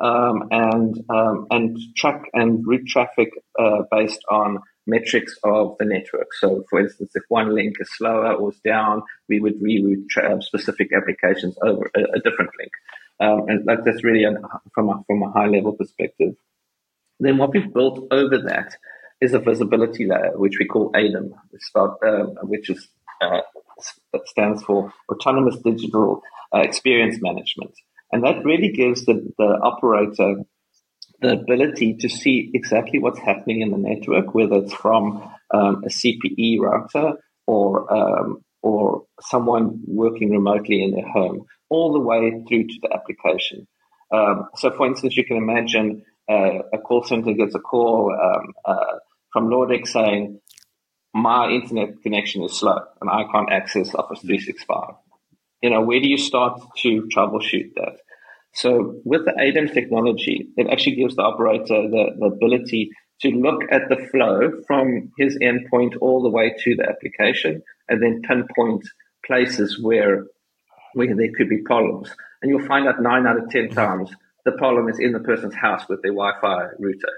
um, 0.00 0.48
and 0.50 1.04
um, 1.10 1.46
and 1.50 1.78
track 1.96 2.24
and 2.32 2.66
route 2.66 2.86
traffic 2.86 3.30
uh, 3.58 3.82
based 3.90 4.20
on 4.30 4.60
metrics 4.86 5.36
of 5.44 5.76
the 5.78 5.84
network. 5.84 6.28
So, 6.40 6.64
for 6.70 6.80
instance, 6.80 7.10
if 7.14 7.22
one 7.28 7.54
link 7.54 7.76
is 7.78 7.88
slower 7.96 8.32
or 8.32 8.52
is 8.52 8.58
down, 8.64 9.02
we 9.28 9.38
would 9.38 9.60
reroute 9.60 10.08
tra- 10.08 10.32
um, 10.32 10.40
specific 10.40 10.92
applications 10.92 11.56
over 11.62 11.90
a, 11.94 12.00
a 12.16 12.20
different 12.20 12.50
link. 12.58 12.72
Um, 13.20 13.48
and 13.48 13.66
that's 13.66 14.04
really 14.04 14.24
a, 14.24 14.32
from 14.72 14.88
a, 14.88 15.02
from 15.06 15.22
a 15.24 15.30
high 15.30 15.46
level 15.46 15.72
perspective. 15.72 16.36
Then 17.28 17.36
what 17.36 17.52
we've 17.52 17.74
built 17.74 18.08
over 18.10 18.38
that 18.38 18.74
is 19.20 19.34
a 19.34 19.38
visibility 19.38 20.06
layer, 20.06 20.32
which 20.36 20.54
we 20.58 20.64
call 20.64 20.90
start, 21.58 21.98
um, 22.02 22.36
which 22.44 22.70
is 22.70 22.88
uh, 23.20 23.40
stands 24.24 24.62
for 24.62 24.90
Autonomous 25.12 25.58
Digital 25.58 26.22
uh, 26.54 26.60
Experience 26.60 27.18
Management. 27.20 27.74
And 28.12 28.24
that 28.24 28.42
really 28.46 28.70
gives 28.70 29.04
the, 29.04 29.30
the 29.36 29.58
operator 29.62 30.36
the 31.20 31.32
ability 31.32 31.96
to 31.96 32.08
see 32.08 32.50
exactly 32.54 32.98
what's 32.98 33.18
happening 33.18 33.60
in 33.60 33.72
the 33.72 33.76
network, 33.76 34.34
whether 34.34 34.56
it's 34.56 34.72
from 34.72 35.18
um, 35.52 35.84
a 35.84 35.90
CPE 35.90 36.60
router 36.60 37.12
or 37.46 37.92
um, 37.92 38.42
or 38.62 39.02
someone 39.20 39.82
working 39.86 40.30
remotely 40.30 40.82
in 40.82 40.92
their 40.92 41.06
home, 41.06 41.44
all 41.68 41.92
the 41.92 42.00
way 42.00 42.42
through 42.48 42.68
to 42.68 42.78
the 42.80 42.94
application. 42.94 43.68
Um, 44.10 44.48
so, 44.56 44.70
for 44.70 44.86
instance, 44.86 45.14
you 45.14 45.26
can 45.26 45.36
imagine 45.36 46.04
uh, 46.28 46.62
a 46.72 46.78
call 46.78 47.04
center 47.04 47.32
gets 47.32 47.54
a 47.54 47.58
call 47.58 48.12
um, 48.12 48.52
uh, 48.64 48.98
from 49.32 49.48
Lordex 49.48 49.88
saying, 49.92 50.40
"My 51.14 51.48
internet 51.48 52.02
connection 52.02 52.42
is 52.44 52.58
slow 52.58 52.78
and 53.00 53.10
I 53.10 53.24
can't 53.32 53.50
access 53.50 53.94
Office 53.94 54.20
365." 54.20 54.94
You 55.62 55.70
know, 55.70 55.82
where 55.82 56.00
do 56.00 56.08
you 56.08 56.18
start 56.18 56.60
to 56.78 57.08
troubleshoot 57.14 57.74
that? 57.74 57.98
So 58.54 59.00
with 59.04 59.24
the 59.24 59.32
ADEM 59.32 59.72
technology, 59.72 60.48
it 60.56 60.68
actually 60.70 60.96
gives 60.96 61.16
the 61.16 61.22
operator 61.22 61.88
the, 61.88 62.10
the 62.18 62.26
ability 62.26 62.90
to 63.20 63.28
look 63.30 63.62
at 63.70 63.88
the 63.88 63.96
flow 64.10 64.50
from 64.66 65.10
his 65.18 65.38
endpoint 65.38 65.96
all 66.00 66.22
the 66.22 66.30
way 66.30 66.54
to 66.64 66.76
the 66.76 66.88
application 66.88 67.62
and 67.88 68.02
then 68.02 68.22
pinpoint 68.22 68.84
places 69.24 69.80
where 69.82 70.26
where 70.94 71.14
there 71.14 71.30
could 71.36 71.48
be 71.48 71.58
problems. 71.58 72.14
And 72.40 72.50
you'll 72.50 72.66
find 72.66 72.88
out 72.88 73.02
nine 73.02 73.26
out 73.26 73.38
of 73.38 73.50
ten 73.50 73.68
times 73.68 74.10
the 74.48 74.56
problem 74.56 74.88
is 74.88 74.98
in 74.98 75.12
the 75.12 75.20
person's 75.20 75.54
house 75.54 75.88
with 75.88 76.00
their 76.02 76.12
Wi-Fi 76.12 76.68
router. 76.78 77.14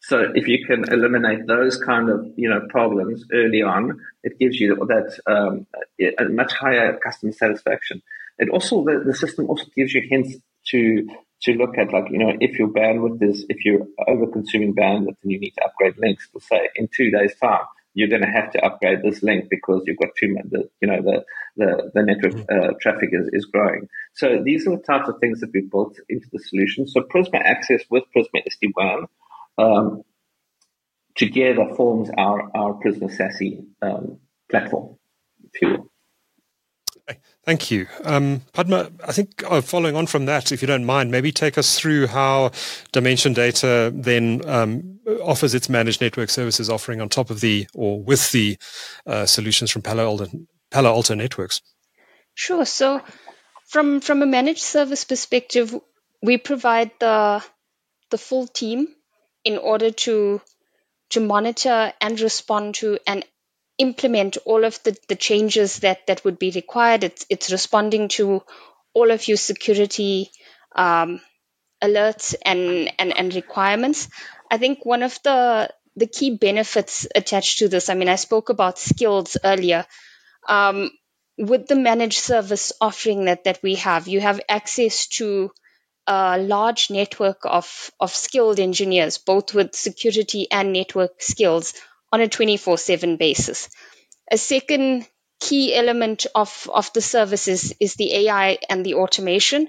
So 0.00 0.32
if 0.34 0.48
you 0.48 0.64
can 0.66 0.84
eliminate 0.92 1.46
those 1.46 1.76
kind 1.76 2.08
of 2.08 2.26
you 2.36 2.48
know 2.50 2.60
problems 2.68 3.24
early 3.32 3.62
on, 3.62 4.00
it 4.22 4.38
gives 4.38 4.60
you 4.60 4.74
that 4.92 5.08
um, 5.26 5.66
a 6.00 6.24
much 6.28 6.52
higher 6.52 6.98
customer 6.98 7.32
satisfaction. 7.32 8.02
It 8.38 8.48
also 8.48 8.84
the, 8.84 9.02
the 9.04 9.14
system 9.14 9.48
also 9.48 9.66
gives 9.76 9.92
you 9.94 10.02
hints 10.08 10.34
to 10.70 11.06
to 11.42 11.52
look 11.54 11.76
at 11.78 11.92
like 11.92 12.08
you 12.10 12.18
know 12.18 12.32
if 12.40 12.58
your 12.58 12.68
bandwidth 12.68 13.22
is 13.22 13.44
if 13.48 13.64
you're 13.64 13.86
over 14.08 14.26
consuming 14.26 14.74
bandwidth 14.74 15.18
and 15.22 15.32
you 15.32 15.38
need 15.38 15.54
to 15.58 15.64
upgrade 15.64 15.94
links 15.98 16.28
to 16.32 16.40
say 16.40 16.68
in 16.76 16.88
two 16.96 17.10
days 17.10 17.34
time 17.40 17.66
you're 17.94 18.08
going 18.08 18.22
to 18.22 18.28
have 18.28 18.50
to 18.52 18.64
upgrade 18.64 19.02
this 19.02 19.22
link 19.22 19.48
because 19.50 19.82
you've 19.86 19.98
got 19.98 20.10
too 20.18 20.32
much 20.32 20.44
the 20.50 20.68
you 20.80 20.88
know 20.88 21.02
the 21.02 21.24
the, 21.56 21.90
the 21.94 22.02
network 22.02 22.32
mm. 22.32 22.44
uh, 22.50 22.72
traffic 22.80 23.10
is, 23.12 23.28
is 23.32 23.44
growing. 23.46 23.88
So 24.14 24.42
these 24.42 24.66
are 24.66 24.76
the 24.76 24.82
types 24.82 25.08
of 25.08 25.16
things 25.20 25.40
that 25.40 25.50
we 25.52 25.60
built 25.60 25.96
into 26.08 26.26
the 26.32 26.38
solution. 26.38 26.88
So 26.88 27.02
prisma 27.02 27.42
access 27.42 27.82
with 27.90 28.04
prisma 28.16 28.42
sd-wan 28.50 29.06
um, 29.58 30.02
together 31.14 31.74
forms 31.76 32.10
our 32.16 32.50
our 32.56 32.74
prisma 32.74 33.10
SASE 33.14 33.64
um, 33.82 34.18
platform 34.50 34.96
if 35.52 35.62
you 35.62 35.68
will 35.68 35.91
Thank 37.44 37.70
you. 37.70 37.88
Um, 38.04 38.42
Padma, 38.52 38.90
I 39.06 39.12
think 39.12 39.42
uh, 39.48 39.60
following 39.60 39.96
on 39.96 40.06
from 40.06 40.26
that, 40.26 40.52
if 40.52 40.62
you 40.62 40.68
don't 40.68 40.84
mind, 40.84 41.10
maybe 41.10 41.32
take 41.32 41.58
us 41.58 41.78
through 41.78 42.06
how 42.06 42.52
Dimension 42.92 43.32
Data 43.32 43.92
then 43.94 44.42
um, 44.48 45.00
offers 45.22 45.54
its 45.54 45.68
managed 45.68 46.00
network 46.00 46.30
services 46.30 46.70
offering 46.70 47.00
on 47.00 47.08
top 47.08 47.30
of 47.30 47.40
the 47.40 47.66
or 47.74 48.00
with 48.00 48.30
the 48.30 48.56
uh, 49.06 49.26
solutions 49.26 49.70
from 49.70 49.82
Palo 49.82 50.04
Alto, 50.04 50.28
Palo 50.70 50.90
Alto 50.90 51.14
Networks. 51.14 51.62
Sure. 52.34 52.64
So, 52.64 53.02
from 53.66 54.00
from 54.00 54.22
a 54.22 54.26
managed 54.26 54.62
service 54.62 55.04
perspective, 55.04 55.74
we 56.22 56.38
provide 56.38 56.92
the 57.00 57.44
the 58.10 58.18
full 58.18 58.46
team 58.46 58.86
in 59.44 59.58
order 59.58 59.90
to 59.90 60.40
to 61.10 61.20
monitor 61.20 61.92
and 62.00 62.20
respond 62.20 62.76
to 62.76 62.98
and 63.06 63.24
implement 63.78 64.36
all 64.44 64.64
of 64.64 64.82
the, 64.82 64.96
the 65.08 65.16
changes 65.16 65.78
that, 65.80 66.06
that 66.06 66.24
would 66.24 66.38
be 66.38 66.50
required. 66.50 67.04
It's, 67.04 67.26
it's 67.30 67.50
responding 67.52 68.08
to 68.08 68.42
all 68.94 69.10
of 69.10 69.26
your 69.26 69.36
security 69.36 70.30
um, 70.76 71.20
alerts 71.82 72.34
and, 72.44 72.92
and, 72.98 73.16
and 73.16 73.34
requirements. 73.34 74.08
I 74.50 74.58
think 74.58 74.84
one 74.84 75.02
of 75.02 75.18
the, 75.24 75.70
the 75.96 76.06
key 76.06 76.36
benefits 76.36 77.06
attached 77.14 77.58
to 77.58 77.68
this, 77.68 77.88
I 77.88 77.94
mean, 77.94 78.08
I 78.08 78.16
spoke 78.16 78.48
about 78.50 78.78
skills 78.78 79.36
earlier. 79.42 79.86
Um, 80.48 80.90
with 81.38 81.66
the 81.66 81.76
managed 81.76 82.18
service 82.18 82.72
offering 82.80 83.24
that, 83.24 83.44
that 83.44 83.62
we 83.62 83.76
have, 83.76 84.06
you 84.06 84.20
have 84.20 84.40
access 84.48 85.06
to 85.08 85.50
a 86.06 86.38
large 86.38 86.90
network 86.90 87.38
of, 87.44 87.90
of 87.98 88.14
skilled 88.14 88.60
engineers, 88.60 89.18
both 89.18 89.54
with 89.54 89.74
security 89.74 90.48
and 90.50 90.72
network 90.72 91.22
skills 91.22 91.74
on 92.12 92.20
a 92.20 92.28
24 92.28 92.78
7 92.78 93.16
basis. 93.16 93.68
A 94.30 94.38
second 94.38 95.06
key 95.40 95.74
element 95.74 96.26
of, 96.34 96.70
of 96.72 96.92
the 96.92 97.00
services 97.02 97.74
is 97.80 97.94
the 97.94 98.14
AI 98.28 98.58
and 98.68 98.84
the 98.86 98.94
automation. 98.94 99.68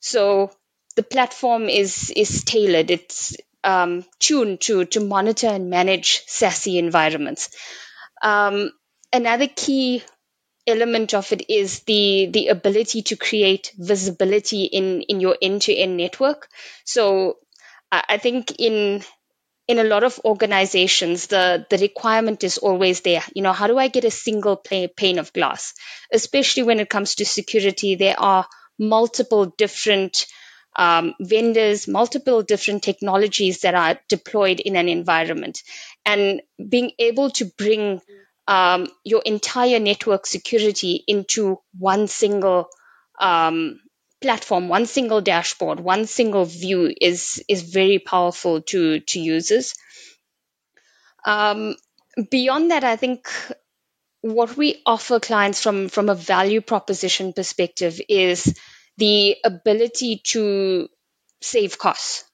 So 0.00 0.50
the 0.96 1.02
platform 1.02 1.68
is, 1.68 2.12
is 2.14 2.44
tailored, 2.44 2.90
it's 2.90 3.36
um, 3.64 4.04
tuned 4.20 4.60
to, 4.62 4.84
to 4.86 5.00
monitor 5.00 5.48
and 5.48 5.70
manage 5.70 6.24
SASE 6.26 6.78
environments. 6.78 7.50
Um, 8.22 8.70
another 9.12 9.48
key 9.48 10.02
element 10.66 11.14
of 11.14 11.32
it 11.32 11.48
is 11.50 11.80
the 11.84 12.28
the 12.30 12.48
ability 12.48 13.00
to 13.02 13.16
create 13.16 13.72
visibility 13.78 14.64
in 14.64 15.00
in 15.02 15.18
your 15.20 15.36
end 15.40 15.62
to 15.62 15.74
end 15.74 15.96
network. 15.96 16.48
So 16.84 17.38
I 17.90 18.18
think 18.18 18.52
in 18.58 19.02
in 19.68 19.78
a 19.78 19.84
lot 19.84 20.02
of 20.02 20.18
organizations, 20.24 21.26
the, 21.26 21.66
the 21.68 21.76
requirement 21.76 22.42
is 22.42 22.56
always 22.56 23.02
there. 23.02 23.22
You 23.34 23.42
know, 23.42 23.52
how 23.52 23.66
do 23.66 23.78
I 23.78 23.88
get 23.88 24.04
a 24.04 24.10
single 24.10 24.56
pane 24.56 25.18
of 25.18 25.32
glass? 25.34 25.74
Especially 26.10 26.62
when 26.62 26.80
it 26.80 26.88
comes 26.88 27.16
to 27.16 27.26
security, 27.26 27.94
there 27.94 28.18
are 28.18 28.46
multiple 28.78 29.52
different 29.58 30.26
um, 30.74 31.14
vendors, 31.20 31.86
multiple 31.86 32.42
different 32.42 32.82
technologies 32.82 33.60
that 33.60 33.74
are 33.74 33.98
deployed 34.08 34.60
in 34.60 34.74
an 34.76 34.88
environment. 34.88 35.62
And 36.06 36.40
being 36.66 36.92
able 36.98 37.30
to 37.32 37.44
bring 37.44 38.00
um, 38.46 38.88
your 39.04 39.20
entire 39.26 39.80
network 39.80 40.26
security 40.26 41.04
into 41.06 41.58
one 41.78 42.06
single 42.06 42.68
um, 43.20 43.80
platform, 44.20 44.68
one 44.68 44.86
single 44.86 45.20
dashboard, 45.20 45.80
one 45.80 46.06
single 46.06 46.44
view 46.44 46.92
is 47.00 47.42
is 47.48 47.62
very 47.62 47.98
powerful 47.98 48.62
to 48.62 49.00
to 49.00 49.20
users. 49.20 49.74
Um, 51.24 51.76
beyond 52.30 52.70
that, 52.70 52.84
I 52.84 52.96
think 52.96 53.28
what 54.20 54.56
we 54.56 54.82
offer 54.86 55.20
clients 55.20 55.62
from 55.62 55.88
from 55.88 56.08
a 56.08 56.14
value 56.14 56.60
proposition 56.60 57.32
perspective 57.32 58.00
is 58.08 58.58
the 58.96 59.36
ability 59.44 60.20
to 60.24 60.88
save 61.40 61.78
costs 61.78 62.24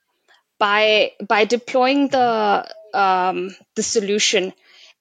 by 0.59 1.13
by 1.29 1.45
deploying 1.45 2.09
the 2.09 2.67
um, 2.95 3.55
the 3.77 3.83
solution 3.83 4.53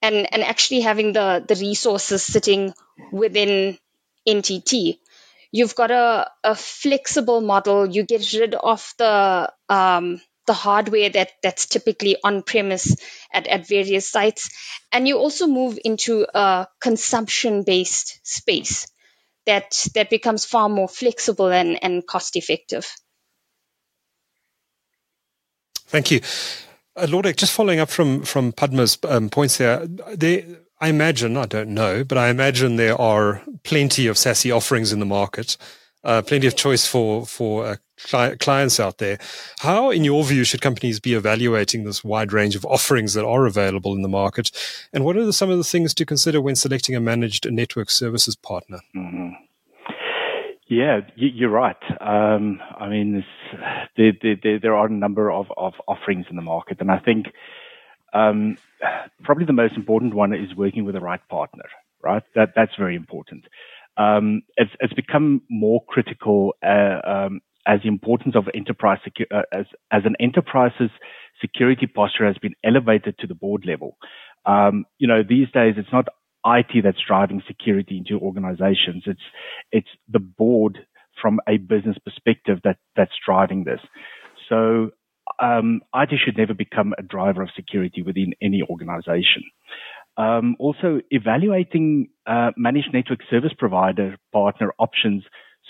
and 0.02 0.32
and 0.32 0.42
actually 0.42 0.80
having 0.80 1.12
the 1.12 1.44
the 1.46 1.54
resources 1.56 2.22
sitting 2.22 2.74
within 3.12 3.78
NTT 4.28 4.98
you've 5.54 5.76
got 5.76 5.92
a, 5.92 6.28
a 6.42 6.56
flexible 6.56 7.40
model. 7.40 7.86
You 7.86 8.02
get 8.02 8.32
rid 8.32 8.56
of 8.56 8.92
the 8.98 9.52
um, 9.68 10.20
the 10.46 10.52
hardware 10.52 11.08
that 11.08 11.30
that's 11.42 11.66
typically 11.66 12.16
on 12.22 12.42
premise 12.42 12.96
at, 13.32 13.46
at 13.46 13.68
various 13.68 14.10
sites, 14.10 14.50
and 14.92 15.06
you 15.06 15.16
also 15.16 15.46
move 15.46 15.78
into 15.84 16.26
a 16.34 16.66
consumption 16.80 17.62
based 17.62 18.18
space 18.24 18.88
that 19.46 19.86
that 19.94 20.10
becomes 20.10 20.44
far 20.44 20.68
more 20.68 20.88
flexible 20.88 21.52
and, 21.52 21.78
and 21.82 22.06
cost 22.06 22.36
effective. 22.36 22.92
Thank 25.86 26.10
you. 26.10 26.20
Uh, 26.96 27.32
just 27.32 27.52
following 27.52 27.78
up 27.78 27.90
from 27.90 28.22
from 28.22 28.52
Padma's 28.52 28.98
um, 29.04 29.30
points 29.30 29.58
there, 29.58 29.86
there 29.86 30.42
I 30.84 30.88
imagine, 30.88 31.38
I 31.38 31.46
don't 31.46 31.70
know, 31.70 32.04
but 32.04 32.18
I 32.18 32.28
imagine 32.28 32.76
there 32.76 33.00
are 33.00 33.40
plenty 33.62 34.06
of 34.06 34.16
SASE 34.16 34.54
offerings 34.54 34.92
in 34.92 34.98
the 34.98 35.06
market, 35.06 35.56
uh, 36.04 36.20
plenty 36.20 36.46
of 36.46 36.56
choice 36.56 36.86
for 36.86 37.24
for 37.24 37.64
uh, 37.64 37.76
cli- 38.06 38.36
clients 38.36 38.78
out 38.78 38.98
there. 38.98 39.18
How, 39.60 39.88
in 39.88 40.04
your 40.04 40.22
view, 40.24 40.44
should 40.44 40.60
companies 40.60 41.00
be 41.00 41.14
evaluating 41.14 41.84
this 41.84 42.04
wide 42.04 42.34
range 42.34 42.54
of 42.54 42.66
offerings 42.66 43.14
that 43.14 43.24
are 43.24 43.46
available 43.46 43.94
in 43.94 44.02
the 44.02 44.10
market, 44.10 44.50
and 44.92 45.06
what 45.06 45.16
are 45.16 45.24
the, 45.24 45.32
some 45.32 45.48
of 45.48 45.56
the 45.56 45.64
things 45.64 45.94
to 45.94 46.04
consider 46.04 46.38
when 46.42 46.54
selecting 46.54 46.94
a 46.94 47.00
managed 47.00 47.50
network 47.50 47.88
services 47.88 48.36
partner? 48.36 48.80
Mm-hmm. 48.94 49.30
Yeah, 50.68 51.00
you're 51.16 51.48
right. 51.48 51.82
Um, 52.02 52.60
I 52.78 52.90
mean, 52.90 53.24
there, 53.96 54.12
there, 54.20 54.58
there, 54.58 54.74
are 54.74 54.88
a 54.88 54.92
number 54.92 55.32
of, 55.32 55.46
of 55.56 55.72
offerings 55.88 56.26
in 56.28 56.36
the 56.36 56.42
market, 56.42 56.78
and 56.82 56.90
I 56.90 56.98
think 56.98 57.28
um, 58.14 58.56
probably 59.22 59.44
the 59.44 59.52
most 59.52 59.76
important 59.76 60.14
one 60.14 60.32
is 60.32 60.54
working 60.56 60.84
with 60.84 60.94
the 60.94 61.00
right 61.00 61.20
partner, 61.28 61.64
right? 62.02 62.22
That 62.34 62.50
that's 62.56 62.76
very 62.78 62.96
important. 62.96 63.44
Um, 63.96 64.42
it's, 64.56 64.72
it's 64.80 64.94
become 64.94 65.42
more 65.50 65.84
critical 65.88 66.54
uh, 66.64 67.00
um, 67.06 67.40
as 67.66 67.80
the 67.82 67.88
importance 67.88 68.34
of 68.36 68.44
enterprise 68.54 68.98
secu- 69.06 69.32
uh, 69.36 69.42
as 69.52 69.66
as 69.90 70.02
an 70.04 70.16
enterprise's 70.20 70.90
security 71.40 71.86
posture 71.86 72.26
has 72.26 72.38
been 72.38 72.54
elevated 72.64 73.18
to 73.18 73.26
the 73.26 73.34
board 73.34 73.64
level. 73.66 73.96
Um, 74.46 74.84
you 74.98 75.08
know, 75.08 75.22
these 75.26 75.50
days 75.52 75.74
it's 75.76 75.92
not 75.92 76.06
IT 76.46 76.82
that's 76.82 76.98
driving 77.06 77.42
security 77.46 77.96
into 77.98 78.22
organizations. 78.22 79.04
It's 79.06 79.22
it's 79.72 79.88
the 80.08 80.18
board 80.18 80.78
from 81.20 81.40
a 81.48 81.56
business 81.56 81.96
perspective 82.04 82.58
that 82.64 82.78
that's 82.96 83.14
driving 83.24 83.64
this. 83.64 83.80
So 84.48 84.90
um, 85.40 85.80
IT 85.94 86.10
should 86.24 86.36
never 86.36 86.54
become 86.54 86.94
a 86.98 87.02
driver 87.02 87.42
of 87.42 87.50
security 87.54 88.02
within 88.02 88.34
any 88.42 88.62
organization. 88.68 89.42
Um, 90.16 90.56
also, 90.58 91.00
evaluating 91.10 92.08
uh, 92.26 92.52
managed 92.56 92.92
network 92.92 93.20
service 93.28 93.52
provider 93.58 94.16
partner 94.32 94.72
options 94.78 95.24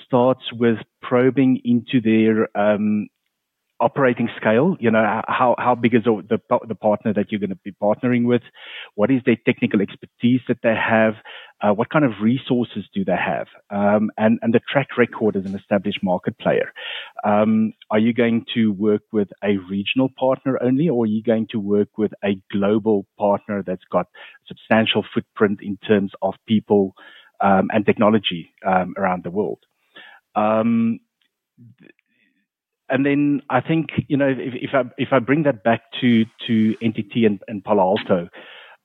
starts 0.07 0.43
with 0.53 0.79
probing 1.01 1.61
into 1.65 2.01
their 2.01 2.57
um, 2.59 3.09
operating 3.81 4.29
scale? 4.37 4.77
You 4.81 4.91
know, 4.91 5.23
how, 5.27 5.55
how 5.59 5.75
big 5.75 5.95
is 5.95 6.05
the, 6.05 6.39
the 6.69 6.75
partner 6.75 7.13
that 7.15 7.31
you're 7.31 7.41
going 7.41 7.51
to 7.51 7.57
be 7.57 7.73
partnering 7.73 8.25
with? 8.25 8.43
What 8.95 9.11
is 9.11 9.21
their 9.27 9.37
technical 9.45 9.81
expertise 9.81 10.41
that 10.49 10.59
they 10.63 10.75
have? 10.75 11.15
Uh, 11.61 11.73
what 11.73 11.91
kind 11.91 12.05
of 12.05 12.13
resources 12.23 12.85
do 12.95 13.05
they 13.05 13.17
have? 13.17 13.47
Um, 13.71 14.11
and, 14.17 14.39
and 14.43 14.53
the 14.53 14.61
track 14.71 14.97
record 14.99 15.37
as 15.37 15.47
an 15.47 15.55
established 15.55 16.01
market 16.03 16.39
player. 16.39 16.73
Um, 17.25 17.73
are 17.91 17.99
you 17.99 18.13
going 18.13 18.45
to 18.55 18.73
work 18.73 19.03
with 19.13 19.29
a 19.43 19.57
regional 19.71 20.09
partner 20.19 20.59
only, 20.63 20.89
or 20.89 21.05
are 21.05 21.09
you 21.09 21.23
going 21.23 21.49
to 21.51 21.59
work 21.59 21.97
with 21.97 22.13
a 22.25 22.41
global 22.53 23.07
partner 23.19 23.63
that's 23.67 23.85
got 23.91 24.07
substantial 24.47 25.05
footprint 25.15 25.61
in 25.63 25.79
terms 25.79 26.13
of 26.23 26.35
people 26.47 26.95
um, 27.41 27.69
and 27.73 27.87
technology 27.87 28.53
um, 28.67 28.95
around 28.97 29.25
the 29.25 29.31
world? 29.31 29.61
And 32.95 33.05
then 33.05 33.43
I 33.51 33.61
think 33.61 33.89
you 34.07 34.17
know 34.17 34.29
if, 34.29 34.55
if 34.55 34.71
I 34.73 34.83
if 34.97 35.09
I 35.11 35.19
bring 35.19 35.43
that 35.43 35.65
back 35.65 35.83
to 36.01 36.25
to 36.47 36.77
NTT 36.81 37.27
and, 37.27 37.41
and 37.49 37.65
Palo 37.65 37.83
Alto, 37.83 38.29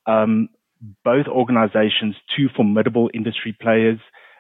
um, 0.08 0.50
both 1.04 1.28
organizations, 1.28 2.16
two 2.36 2.50
formidable 2.56 3.12
industry 3.14 3.56
players 3.62 4.00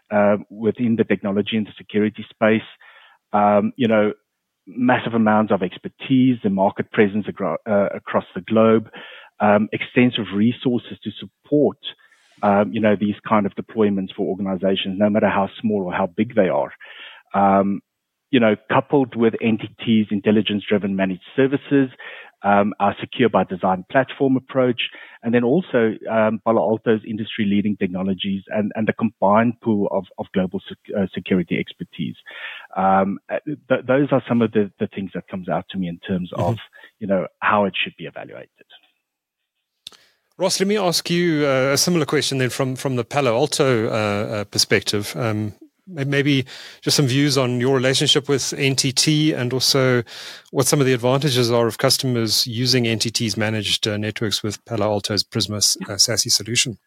uh, 0.09 0.37
within 0.49 0.95
the 0.95 1.03
technology 1.03 1.55
and 1.55 1.67
the 1.67 1.73
security 1.77 2.25
space. 2.31 2.67
Um, 3.31 3.71
you 3.77 3.87
know, 3.87 4.13
massive 4.65 5.13
amounts 5.13 5.53
of 5.53 5.61
expertise, 5.61 6.39
the 6.43 6.49
market 6.49 6.91
presence 6.91 7.27
agro- 7.27 7.59
uh, 7.69 7.89
across 7.93 8.25
the 8.33 8.41
globe, 8.41 8.89
um, 9.39 9.69
extensive 9.71 10.33
resources 10.33 10.97
to 11.03 11.11
support. 11.11 11.77
Um, 12.41 12.73
you 12.73 12.81
know 12.81 12.95
these 12.99 13.19
kind 13.27 13.45
of 13.45 13.53
deployments 13.53 14.15
for 14.15 14.25
organizations, 14.25 14.97
no 14.97 15.11
matter 15.11 15.29
how 15.29 15.47
small 15.61 15.83
or 15.83 15.93
how 15.93 16.07
big 16.07 16.33
they 16.33 16.49
are. 16.49 16.71
Um, 17.35 17.81
you 18.31 18.39
know, 18.39 18.55
coupled 18.71 19.15
with 19.15 19.33
NTT's 19.41 20.07
intelligence-driven 20.11 20.95
managed 20.95 21.23
services, 21.35 21.89
um, 22.43 22.73
our 22.79 22.95
secure 22.99 23.29
by 23.29 23.43
design 23.43 23.85
platform 23.91 24.37
approach, 24.37 24.81
and 25.23 25.33
then 25.33 25.43
also 25.43 25.93
um, 26.09 26.39
Palo 26.45 26.61
Alto's 26.61 27.01
industry-leading 27.07 27.77
technologies 27.77 28.43
and, 28.47 28.71
and 28.75 28.87
the 28.87 28.93
combined 28.93 29.59
pool 29.61 29.87
of, 29.91 30.05
of 30.17 30.27
global 30.33 30.61
sec- 30.67 30.95
uh, 30.97 31.07
security 31.13 31.57
expertise. 31.59 32.15
Um, 32.77 33.19
th- 33.45 33.85
those 33.85 34.09
are 34.11 34.23
some 34.27 34.41
of 34.41 34.51
the, 34.51 34.71
the 34.79 34.87
things 34.87 35.11
that 35.15 35.27
comes 35.27 35.49
out 35.49 35.65
to 35.71 35.77
me 35.77 35.87
in 35.87 35.99
terms 35.99 36.31
mm-hmm. 36.31 36.43
of, 36.43 36.57
you 36.99 37.07
know, 37.07 37.27
how 37.39 37.65
it 37.65 37.73
should 37.81 37.95
be 37.97 38.05
evaluated. 38.05 38.49
Ross, 40.37 40.61
let 40.61 40.67
me 40.67 40.77
ask 40.77 41.09
you 41.09 41.45
uh, 41.45 41.73
a 41.73 41.77
similar 41.77 42.05
question 42.05 42.37
then 42.37 42.49
from, 42.49 42.77
from 42.77 42.95
the 42.95 43.03
Palo 43.03 43.35
Alto 43.35 43.87
uh, 43.87 43.91
uh 43.91 44.43
perspective. 44.45 45.13
Um, 45.17 45.53
maybe 45.89 46.45
just 46.81 46.97
some 46.97 47.07
views 47.07 47.37
on 47.37 47.59
your 47.59 47.75
relationship 47.75 48.29
with 48.29 48.41
NTT 48.41 49.35
and 49.35 49.53
also 49.53 50.03
what 50.51 50.67
some 50.67 50.79
of 50.79 50.85
the 50.85 50.93
advantages 50.93 51.51
are 51.51 51.67
of 51.67 51.77
customers 51.77 52.45
using 52.47 52.83
NTT's 52.85 53.37
managed 53.37 53.87
uh, 53.87 53.97
networks 53.97 54.43
with 54.43 54.63
Palo 54.65 54.87
Alto's 54.87 55.23
Prisma 55.23 55.57
uh, 55.89 55.95
SASE 55.95 56.31
solution. 56.31 56.77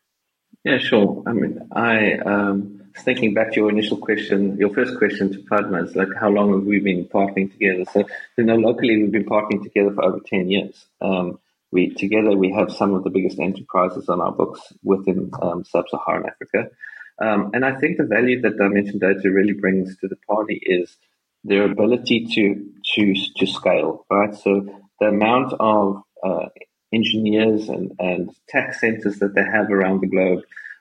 Yeah, 0.65 0.79
sure. 0.79 1.23
I 1.27 1.33
mean, 1.33 1.59
I 1.73 2.15
um, 2.19 2.83
thinking 2.99 3.35
back 3.35 3.53
to 3.53 3.61
your 3.61 3.71
initial 3.71 3.97
question, 3.97 4.57
your 4.59 4.73
first 4.73 4.97
question 4.99 5.33
to 5.33 5.39
Padma 5.49 5.85
is 5.85 5.97
like, 5.97 6.09
how 6.21 6.29
long 6.29 6.53
have 6.53 6.65
we 6.65 6.79
been 6.79 7.07
partnering 7.07 7.51
together? 7.51 7.85
So, 7.93 8.07
you 8.37 8.45
know, 8.45 8.57
locally 8.57 8.97
we've 8.97 9.13
been 9.13 9.25
partnering 9.25 9.63
together 9.63 9.93
for 9.93 10.05
over 10.05 10.21
ten 10.21 10.51
years. 10.51 10.87
Um, 11.01 11.39
we 11.73 11.95
together 11.95 12.37
we 12.37 12.53
have 12.53 12.71
some 12.71 12.95
of 12.95 13.03
the 13.03 13.11
biggest 13.11 13.41
enterprises 13.41 14.09
on 14.09 14.21
our 14.21 14.33
books 14.33 14.61
within 14.85 15.31
um, 15.41 15.65
sub-Saharan 15.65 16.27
Africa. 16.27 16.71
Um, 17.21 17.51
and 17.53 17.65
I 17.65 17.79
think 17.79 17.99
the 17.99 18.05
value 18.05 18.41
that 18.43 18.57
Dimension 18.57 18.99
Data 18.99 19.31
really 19.31 19.53
brings 19.53 19.97
to 19.99 20.09
the 20.09 20.17
party 20.29 20.61
is 20.63 20.97
their 21.45 21.65
ability 21.65 22.27
to 22.35 22.71
to 22.95 23.15
to 23.37 23.47
scale, 23.47 24.07
right? 24.11 24.35
So 24.35 24.67
the 25.01 25.09
amount 25.09 25.55
of 25.59 26.03
uh, 26.25 26.47
engineers 26.93 27.69
and, 27.69 27.93
and 27.99 28.31
tech 28.49 28.75
centers 28.75 29.19
that 29.19 29.35
they 29.35 29.45
have 29.45 29.71
around 29.71 30.01
the 30.01 30.07
globe 30.07 30.41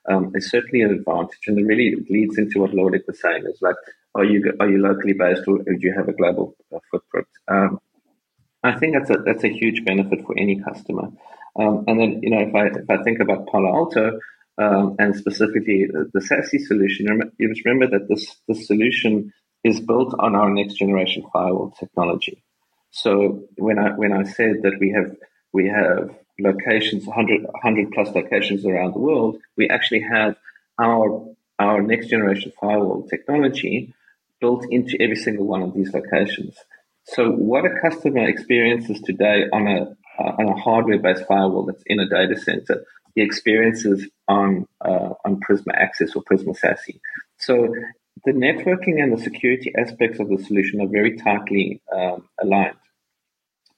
um, 0.09 0.31
is 0.35 0.49
certainly 0.49 0.81
an 0.83 0.91
advantage, 0.91 1.39
and 1.47 1.59
it 1.59 1.63
really 1.63 1.95
leads 2.09 2.37
into 2.37 2.61
what 2.61 2.71
Laudec 2.71 3.07
was 3.07 3.19
saying: 3.19 3.43
is 3.45 3.61
like, 3.61 3.75
are 4.15 4.25
you 4.25 4.53
are 4.59 4.69
you 4.69 4.79
locally 4.79 5.13
based 5.13 5.47
or 5.47 5.59
do 5.59 5.77
you 5.79 5.93
have 5.95 6.09
a 6.09 6.13
global 6.13 6.55
uh, 6.73 6.79
footprint? 6.89 7.27
Um, 7.47 7.79
I 8.63 8.77
think 8.77 8.93
that's 8.93 9.09
a 9.09 9.17
that's 9.25 9.43
a 9.43 9.49
huge 9.49 9.83
benefit 9.85 10.25
for 10.25 10.37
any 10.37 10.59
customer. 10.59 11.09
Um, 11.55 11.83
and 11.87 11.99
then 11.99 12.19
you 12.21 12.29
know 12.29 12.39
if 12.39 12.55
I 12.55 12.65
if 12.67 12.89
I 12.89 13.03
think 13.03 13.19
about 13.19 13.47
Palo 13.47 13.73
Alto, 13.73 14.19
um, 14.62 14.95
and 15.00 15.15
specifically 15.15 15.88
the, 15.88 16.19
SASE 16.19 16.67
solution. 16.67 17.32
You 17.38 17.50
must 17.50 17.65
remember 17.65 17.97
that 17.97 18.08
this, 18.08 18.36
this 18.47 18.67
solution 18.67 19.34
is 19.63 19.80
built 19.80 20.13
on 20.19 20.36
our 20.36 20.50
next 20.50 20.76
generation 20.76 21.24
firewall 21.34 21.74
technology. 21.80 22.43
So 22.91 23.45
when 23.58 23.80
I 23.80 23.91
when 23.91 24.12
I 24.12 24.24
said 24.24 24.63
that 24.63 24.78
we 24.80 24.91
have 24.91 25.15
we 25.54 25.67
have 25.69 26.13
locations 26.39 27.06
100, 27.06 27.43
100 27.43 27.91
plus 27.91 28.10
locations 28.13 28.65
around 28.65 28.93
the 28.93 29.00
world, 29.00 29.38
we 29.58 29.69
actually 29.69 30.02
have 30.02 30.36
our 30.78 31.26
our 31.58 31.82
next 31.82 32.08
generation 32.08 32.52
firewall 32.60 33.08
technology 33.08 33.93
built 34.41 34.65
into 34.69 35.02
every 35.02 35.15
single 35.15 35.45
one 35.45 35.62
of 35.62 35.74
these 35.74 35.93
locations. 35.93 36.58
So 37.06 37.32
what 37.32 37.65
a 37.65 37.80
customer 37.82 38.28
experiences 38.28 39.00
today 39.02 39.45
on 39.54 39.67
a 39.67 39.95
uh, 40.19 40.34
on 40.39 40.47
a 40.50 40.60
hardware 40.60 41.00
based 41.00 41.26
firewall 41.28 41.65
that's 41.65 41.84
in 41.86 42.00
a 42.00 42.10
data 42.10 42.38
center 42.38 42.84
the 43.15 43.21
experiences 43.21 44.08
on 44.28 44.67
uh, 44.84 45.13
on 45.26 45.39
Prisma 45.39 45.74
Access 45.74 46.15
or 46.15 46.24
Prisma 46.24 46.58
SASE. 46.58 47.00
So 47.38 47.74
the 48.26 48.32
networking 48.32 49.02
and 49.02 49.17
the 49.17 49.21
security 49.21 49.74
aspects 49.78 50.19
of 50.19 50.30
the 50.30 50.43
solution 50.43 50.82
are 50.82 50.88
very 50.88 51.17
tightly 51.17 51.82
um, 51.95 52.28
aligned. 52.41 52.76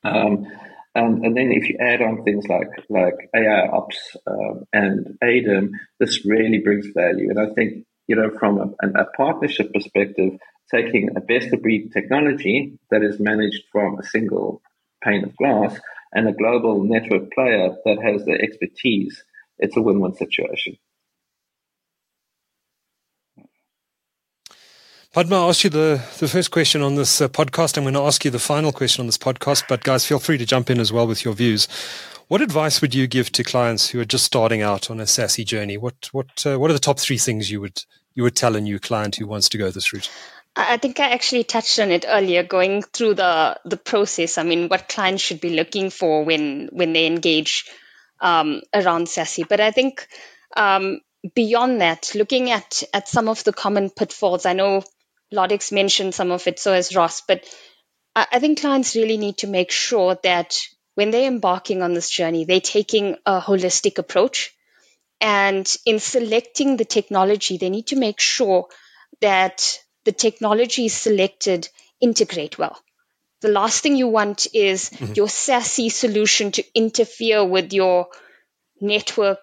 Um, 0.03 0.47
and, 0.95 1.25
and, 1.25 1.37
then 1.37 1.51
if 1.51 1.69
you 1.69 1.77
add 1.79 2.01
on 2.01 2.23
things 2.23 2.45
like 2.47 2.67
like 2.89 3.15
AI 3.35 3.67
ops 3.67 4.17
um, 4.27 4.65
and 4.73 5.17
ADEM, 5.23 5.71
this 5.99 6.25
really 6.25 6.59
brings 6.59 6.87
value. 6.95 7.29
And 7.29 7.39
I 7.39 7.53
think 7.53 7.85
you 8.07 8.15
know 8.15 8.29
from 8.37 8.59
a, 8.59 8.99
a 8.99 9.05
partnership 9.17 9.73
perspective, 9.73 10.33
taking 10.69 11.09
a 11.15 11.21
best 11.21 11.53
of 11.53 11.61
breed 11.61 11.91
technology 11.93 12.77
that 12.91 13.01
is 13.01 13.19
managed 13.19 13.63
from 13.71 13.97
a 13.97 14.03
single 14.03 14.61
pane 15.03 15.23
of 15.23 15.35
glass 15.37 15.79
and 16.13 16.27
a 16.27 16.31
global 16.31 16.83
network 16.83 17.31
player 17.31 17.75
that 17.85 17.97
has 18.01 18.25
the 18.25 18.33
expertise, 18.33 19.23
it's 19.59 19.75
a 19.75 19.81
win-win 19.81 20.13
situation. 20.15 20.77
Padma, 25.13 25.45
I 25.45 25.49
asked 25.49 25.63
you 25.63 25.69
the, 25.69 26.03
the 26.17 26.27
first 26.27 26.49
question 26.49 26.81
on 26.81 26.95
this 26.95 27.21
uh, 27.21 27.27
podcast. 27.27 27.77
I'm 27.77 27.83
going 27.83 27.93
to 27.93 28.01
ask 28.01 28.25
you 28.25 28.31
the 28.31 28.39
final 28.39 28.71
question 28.71 29.01
on 29.01 29.05
this 29.05 29.17
podcast, 29.17 29.65
but 29.69 29.83
guys, 29.83 30.07
feel 30.07 30.17
free 30.17 30.39
to 30.39 30.45
jump 30.45 30.71
in 30.71 30.79
as 30.79 30.91
well 30.91 31.05
with 31.05 31.23
your 31.23 31.35
views. 31.35 31.67
What 32.29 32.41
advice 32.41 32.81
would 32.81 32.95
you 32.95 33.05
give 33.05 33.31
to 33.33 33.43
clients 33.43 33.89
who 33.89 33.99
are 33.99 34.05
just 34.05 34.23
starting 34.23 34.63
out 34.63 34.89
on 34.89 34.99
a 34.99 35.03
SASE 35.03 35.45
journey? 35.45 35.77
What 35.77 36.09
what 36.13 36.43
uh, 36.47 36.57
what 36.57 36.71
are 36.71 36.73
the 36.73 36.79
top 36.79 36.99
three 36.99 37.19
things 37.19 37.51
you 37.51 37.61
would 37.61 37.83
you 38.15 38.23
would 38.23 38.35
tell 38.35 38.55
a 38.55 38.61
new 38.61 38.79
client 38.79 39.17
who 39.17 39.27
wants 39.27 39.49
to 39.49 39.57
go 39.59 39.69
this 39.69 39.93
route? 39.93 40.09
I 40.55 40.77
think 40.77 40.99
I 40.99 41.09
actually 41.09 41.43
touched 41.43 41.79
on 41.79 41.89
it 41.91 42.05
earlier, 42.07 42.43
going 42.43 42.83
through 42.83 43.15
the 43.15 43.59
the 43.65 43.77
process. 43.77 44.37
I 44.37 44.43
mean, 44.43 44.69
what 44.69 44.87
clients 44.87 45.23
should 45.23 45.41
be 45.41 45.55
looking 45.55 45.89
for 45.89 46.23
when 46.23 46.69
when 46.71 46.93
they 46.93 47.07
engage 47.07 47.65
um, 48.21 48.61
around 48.73 49.07
SASE. 49.07 49.47
But 49.47 49.59
I 49.59 49.71
think 49.71 50.07
um, 50.55 51.01
beyond 51.33 51.81
that, 51.81 52.11
looking 52.13 52.51
at 52.51 52.83
at 52.93 53.07
some 53.07 53.29
of 53.29 53.43
the 53.43 53.53
common 53.53 53.89
pitfalls, 53.89 54.45
I 54.45 54.53
know 54.53 54.83
Laudec's 55.31 55.71
mentioned 55.71 56.13
some 56.13 56.31
of 56.31 56.45
it, 56.47 56.59
so 56.59 56.73
has 56.73 56.95
Ross. 56.95 57.21
But 57.21 57.43
I, 58.15 58.27
I 58.33 58.39
think 58.39 58.61
clients 58.61 58.95
really 58.95 59.17
need 59.17 59.37
to 59.39 59.47
make 59.47 59.71
sure 59.71 60.17
that 60.23 60.61
when 60.95 61.09
they're 61.09 61.27
embarking 61.27 61.81
on 61.81 61.95
this 61.95 62.09
journey, 62.09 62.45
they're 62.45 62.61
taking 62.61 63.17
a 63.25 63.41
holistic 63.41 63.97
approach. 63.97 64.53
And 65.19 65.73
in 65.85 65.99
selecting 65.99 66.77
the 66.77 66.85
technology, 66.85 67.57
they 67.57 67.69
need 67.69 67.87
to 67.87 67.95
make 67.95 68.19
sure 68.19 68.67
that 69.21 69.79
the 70.05 70.11
technology 70.11 70.89
selected 70.89 71.69
integrate 72.01 72.57
well. 72.57 72.77
The 73.41 73.49
last 73.49 73.83
thing 73.83 73.95
you 73.95 74.07
want 74.07 74.47
is 74.53 74.89
mm-hmm. 74.89 75.13
your 75.15 75.27
SASE 75.27 75.91
solution 75.91 76.51
to 76.53 76.63
interfere 76.73 77.43
with 77.43 77.73
your 77.73 78.07
network 78.79 79.39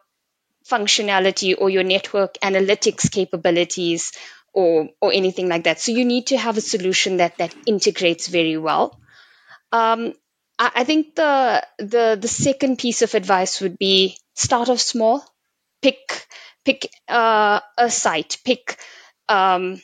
functionality 0.66 1.54
or 1.58 1.70
your 1.70 1.82
network 1.82 2.34
analytics 2.42 3.10
capabilities 3.10 4.12
or 4.52 4.88
or 5.00 5.12
anything 5.12 5.48
like 5.48 5.64
that. 5.64 5.80
So 5.80 5.92
you 5.92 6.04
need 6.04 6.28
to 6.28 6.38
have 6.38 6.56
a 6.56 6.60
solution 6.62 7.18
that 7.18 7.38
that 7.38 7.54
integrates 7.66 8.28
very 8.28 8.56
well. 8.56 8.98
Um, 9.72 10.14
I, 10.58 10.70
I, 10.76 10.84
think 10.84 11.14
the 11.14 11.66
the 11.78 12.18
the 12.20 12.28
second 12.28 12.78
piece 12.78 13.02
of 13.02 13.14
advice 13.14 13.60
would 13.60 13.78
be 13.78 14.16
start 14.34 14.68
off 14.68 14.80
small, 14.80 15.24
pick 15.82 16.26
pick 16.64 16.90
uh, 17.08 17.60
a 17.78 17.90
site, 17.90 18.38
pick 18.44 18.76
um, 19.28 19.80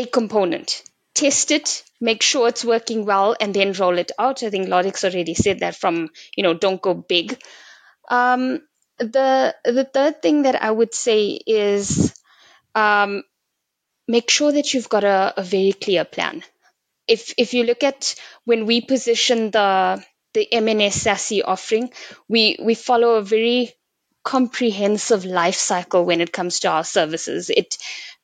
a 0.00 0.06
component, 0.06 0.82
test 1.14 1.50
it, 1.50 1.84
make 2.00 2.22
sure 2.22 2.48
it's 2.48 2.64
working 2.64 3.04
well, 3.06 3.36
and 3.40 3.54
then 3.54 3.72
roll 3.74 3.98
it 3.98 4.12
out. 4.18 4.42
I 4.42 4.50
think 4.50 4.68
Laudec's 4.68 5.04
already 5.04 5.34
said 5.34 5.60
that 5.60 5.76
from 5.76 6.10
you 6.36 6.42
know 6.42 6.54
don't 6.54 6.82
go 6.82 6.94
big. 6.94 7.40
Um, 8.08 8.62
the 8.98 9.54
the 9.64 9.84
third 9.84 10.22
thing 10.22 10.42
that 10.42 10.62
I 10.62 10.70
would 10.70 10.94
say 10.94 11.40
is 11.46 12.14
um, 12.74 13.22
make 14.08 14.30
sure 14.30 14.52
that 14.52 14.74
you've 14.74 14.88
got 14.88 15.04
a, 15.04 15.34
a 15.36 15.42
very 15.42 15.72
clear 15.72 16.04
plan. 16.04 16.42
If 17.08 17.34
if 17.38 17.54
you 17.54 17.64
look 17.64 17.82
at 17.84 18.14
when 18.44 18.66
we 18.66 18.80
position 18.80 19.50
the 19.50 20.04
the 20.34 20.48
MNS 20.52 20.92
SASE 21.06 21.42
offering, 21.44 21.92
we 22.28 22.58
we 22.62 22.74
follow 22.74 23.16
a 23.16 23.22
very 23.22 23.72
comprehensive 24.24 25.24
life 25.24 25.56
cycle 25.56 26.04
when 26.04 26.20
it 26.20 26.32
comes 26.32 26.60
to 26.60 26.68
our 26.70 26.84
services. 26.84 27.50
It 27.50 27.78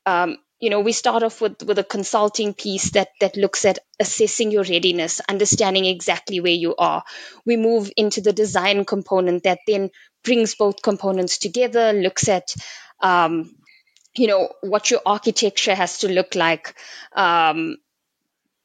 um, 0.07 0.39
you 0.67 0.71
know 0.71 0.81
we 0.81 0.91
start 0.91 1.23
off 1.23 1.41
with 1.41 1.63
with 1.63 1.79
a 1.79 1.85
consulting 1.85 2.53
piece 2.53 2.91
that 2.95 3.11
that 3.21 3.37
looks 3.37 3.65
at 3.65 3.79
assessing 4.01 4.51
your 4.51 4.65
readiness 4.65 5.21
understanding 5.29 5.85
exactly 5.85 6.41
where 6.41 6.59
you 6.65 6.75
are. 6.77 7.05
We 7.45 7.57
move 7.57 7.93
into 7.97 8.21
the 8.21 8.33
design 8.33 8.85
component 8.85 9.45
that 9.45 9.61
then 9.69 9.91
brings 10.25 10.57
both 10.57 10.83
components 10.83 11.39
together 11.39 11.93
looks 11.93 12.29
at 12.29 12.53
um, 13.01 13.55
you 14.17 14.27
know 14.27 14.49
what 14.61 14.91
your 14.91 15.03
architecture 15.07 15.77
has 15.77 15.99
to 15.99 16.09
look 16.09 16.35
like. 16.35 16.75
Um, 17.13 17.77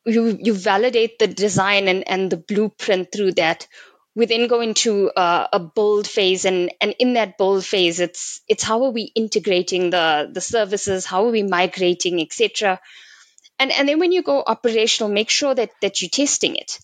you 0.08 0.36
you 0.42 0.56
validate 0.56 1.20
the 1.20 1.28
design 1.28 1.88
and, 1.88 2.08
and 2.10 2.32
the 2.32 2.38
blueprint 2.38 3.12
through 3.12 3.34
that 3.34 3.68
we 4.15 4.26
then 4.26 4.47
go 4.47 4.60
into 4.60 5.10
uh, 5.10 5.47
a 5.54 5.60
build 5.60 6.08
phase 6.08 6.45
and 6.45 6.71
and 6.82 6.95
in 7.00 7.13
that 7.13 7.38
build 7.38 7.65
phase 7.65 8.00
it's 8.00 8.41
it's 8.47 8.63
how 8.63 8.84
are 8.84 8.91
we 8.91 9.04
integrating 9.15 9.89
the 9.89 10.30
the 10.32 10.41
services 10.41 11.06
how 11.06 11.26
are 11.26 11.32
we 11.32 11.43
migrating 11.43 12.21
etc 12.21 12.80
and 13.60 13.71
and 13.71 13.88
then 13.88 14.00
when 14.00 14.12
you 14.12 14.21
go 14.21 14.43
operational 14.45 15.12
make 15.12 15.30
sure 15.30 15.56
that 15.56 15.71
that 15.82 16.02
you're 16.02 16.10
testing 16.10 16.56
it 16.56 16.80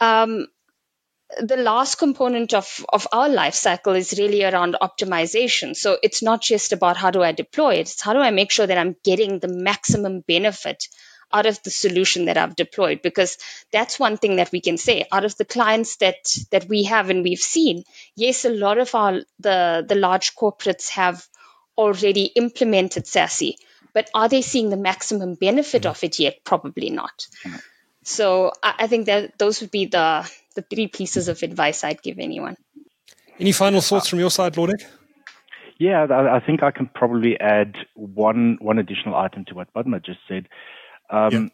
um, 0.00 0.46
the 1.40 1.56
last 1.56 1.96
component 1.96 2.54
of, 2.54 2.84
of 2.88 3.06
our 3.12 3.28
life 3.28 3.54
cycle 3.54 3.94
is 3.94 4.18
really 4.18 4.44
around 4.44 4.76
optimization. 4.80 5.76
So 5.76 5.98
it's 6.02 6.22
not 6.22 6.40
just 6.40 6.72
about 6.72 6.96
how 6.96 7.10
do 7.10 7.22
I 7.22 7.32
deploy 7.32 7.74
it, 7.74 7.80
it's 7.80 8.00
how 8.00 8.14
do 8.14 8.20
I 8.20 8.30
make 8.30 8.50
sure 8.50 8.66
that 8.66 8.78
I'm 8.78 8.96
getting 9.04 9.38
the 9.38 9.48
maximum 9.48 10.20
benefit 10.20 10.88
out 11.32 11.46
of 11.46 11.62
the 11.62 11.70
solution 11.70 12.26
that 12.26 12.36
I've 12.36 12.56
deployed 12.56 13.02
because 13.02 13.38
that's 13.72 13.98
one 13.98 14.16
thing 14.16 14.36
that 14.36 14.52
we 14.52 14.60
can 14.60 14.78
say 14.78 15.06
out 15.12 15.24
of 15.24 15.36
the 15.36 15.44
clients 15.44 15.96
that 15.96 16.16
that 16.50 16.68
we 16.68 16.84
have 16.84 17.10
and 17.10 17.22
we've 17.22 17.38
seen 17.38 17.84
yes 18.16 18.44
a 18.44 18.50
lot 18.50 18.78
of 18.78 18.94
our 18.94 19.20
the 19.40 19.84
the 19.86 19.94
large 19.94 20.34
corporates 20.34 20.90
have 20.90 21.26
already 21.76 22.24
implemented 22.24 23.04
SASE 23.04 23.54
but 23.92 24.10
are 24.14 24.28
they 24.28 24.42
seeing 24.42 24.70
the 24.70 24.76
maximum 24.76 25.34
benefit 25.34 25.82
mm-hmm. 25.82 25.90
of 25.90 26.04
it 26.04 26.18
yet 26.18 26.38
probably 26.44 26.90
not 26.90 27.26
so 28.08 28.52
I, 28.62 28.74
I 28.80 28.86
think 28.86 29.06
that 29.06 29.38
those 29.38 29.60
would 29.60 29.70
be 29.70 29.86
the 29.86 30.30
the 30.54 30.62
three 30.62 30.88
pieces 30.88 31.28
of 31.28 31.42
advice 31.42 31.84
I'd 31.84 32.02
give 32.02 32.18
anyone. 32.18 32.56
Any 33.38 33.52
final 33.52 33.80
thoughts 33.80 34.08
from 34.08 34.18
your 34.18 34.30
side, 34.30 34.54
Laudec? 34.54 34.84
Yeah, 35.78 36.06
I 36.10 36.40
think 36.40 36.64
I 36.64 36.72
can 36.72 36.86
probably 36.92 37.38
add 37.38 37.76
one 37.94 38.58
one 38.60 38.78
additional 38.78 39.14
item 39.14 39.44
to 39.46 39.54
what 39.54 39.72
Padma 39.72 40.00
just 40.00 40.18
said. 40.26 40.48
Um, 41.10 41.32
yeah. 41.32 41.48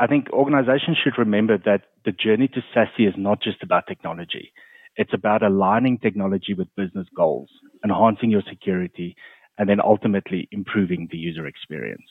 I 0.00 0.06
think 0.06 0.30
organizations 0.32 0.98
should 1.02 1.18
remember 1.18 1.58
that 1.58 1.82
the 2.04 2.12
journey 2.12 2.48
to 2.48 2.60
SASE 2.74 3.08
is 3.08 3.14
not 3.16 3.40
just 3.40 3.62
about 3.62 3.86
technology. 3.86 4.52
It's 4.96 5.14
about 5.14 5.42
aligning 5.42 5.98
technology 5.98 6.54
with 6.54 6.74
business 6.76 7.06
goals, 7.16 7.48
enhancing 7.84 8.30
your 8.30 8.42
security, 8.48 9.16
and 9.58 9.68
then 9.68 9.80
ultimately 9.80 10.48
improving 10.52 11.08
the 11.10 11.18
user 11.18 11.46
experience. 11.46 12.02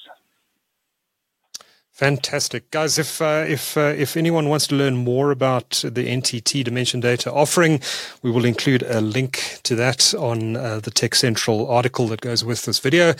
Fantastic, 1.93 2.71
guys! 2.71 2.97
If 2.97 3.21
uh, 3.21 3.45
if 3.47 3.77
uh, 3.77 3.93
if 3.95 4.17
anyone 4.17 4.49
wants 4.49 4.65
to 4.65 4.75
learn 4.75 4.97
more 4.97 5.29
about 5.29 5.69
the 5.83 6.07
NTT 6.07 6.63
Dimension 6.63 6.99
Data 6.99 7.31
offering, 7.31 7.81
we 8.23 8.31
will 8.31 8.45
include 8.45 8.81
a 8.81 8.99
link 8.99 9.59
to 9.61 9.75
that 9.75 10.11
on 10.15 10.55
uh, 10.55 10.79
the 10.79 10.89
TechCentral 10.89 11.69
article 11.69 12.07
that 12.07 12.21
goes 12.21 12.43
with 12.43 12.65
this 12.65 12.79
video. 12.79 13.13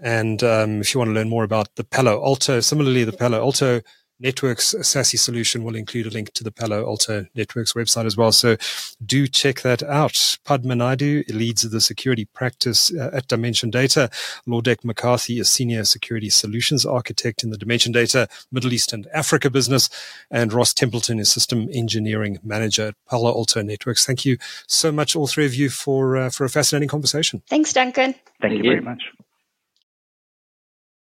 And 0.00 0.40
um, 0.44 0.80
if 0.80 0.94
you 0.94 0.98
want 1.00 1.08
to 1.08 1.14
learn 1.14 1.30
more 1.30 1.42
about 1.42 1.74
the 1.74 1.82
Palo 1.82 2.24
Alto, 2.24 2.60
similarly, 2.60 3.02
the 3.02 3.12
Palo 3.12 3.40
Alto 3.40 3.80
Networks 4.22 4.74
SASE 4.74 5.18
solution 5.18 5.64
will 5.64 5.74
include 5.74 6.06
a 6.06 6.10
link 6.10 6.32
to 6.34 6.44
the 6.44 6.52
Palo 6.52 6.86
Alto 6.86 7.26
Networks 7.34 7.72
website 7.72 8.06
as 8.06 8.16
well. 8.16 8.30
So 8.30 8.56
do 9.04 9.26
check 9.26 9.62
that 9.62 9.82
out. 9.82 10.38
Padma 10.44 10.74
Naidoo 10.74 11.28
leads 11.28 11.62
the 11.68 11.80
security 11.80 12.24
practice 12.26 12.94
uh, 12.94 13.10
at 13.12 13.26
Dimension 13.26 13.70
Data. 13.70 14.08
Laudec 14.46 14.84
McCarthy 14.84 15.38
is 15.40 15.50
senior 15.50 15.84
security 15.84 16.30
solutions 16.30 16.86
architect 16.86 17.42
in 17.42 17.50
the 17.50 17.58
Dimension 17.58 17.92
Data 17.92 18.28
Middle 18.52 18.72
East 18.72 18.92
and 18.92 19.08
Africa 19.12 19.50
business. 19.50 19.90
And 20.30 20.52
Ross 20.52 20.72
Templeton 20.72 21.18
is 21.18 21.32
system 21.32 21.68
engineering 21.72 22.38
manager 22.44 22.88
at 22.88 22.94
Palo 23.08 23.28
Alto 23.30 23.62
Networks. 23.62 24.06
Thank 24.06 24.24
you 24.24 24.38
so 24.66 24.92
much, 24.92 25.16
all 25.16 25.26
three 25.26 25.46
of 25.46 25.54
you, 25.54 25.68
for, 25.68 26.16
uh, 26.16 26.30
for 26.30 26.44
a 26.44 26.48
fascinating 26.48 26.88
conversation. 26.88 27.42
Thanks, 27.48 27.72
Duncan. 27.72 28.12
Thank, 28.12 28.24
Thank 28.40 28.52
you, 28.52 28.58
you 28.58 28.70
very 28.70 28.80
much. 28.80 29.02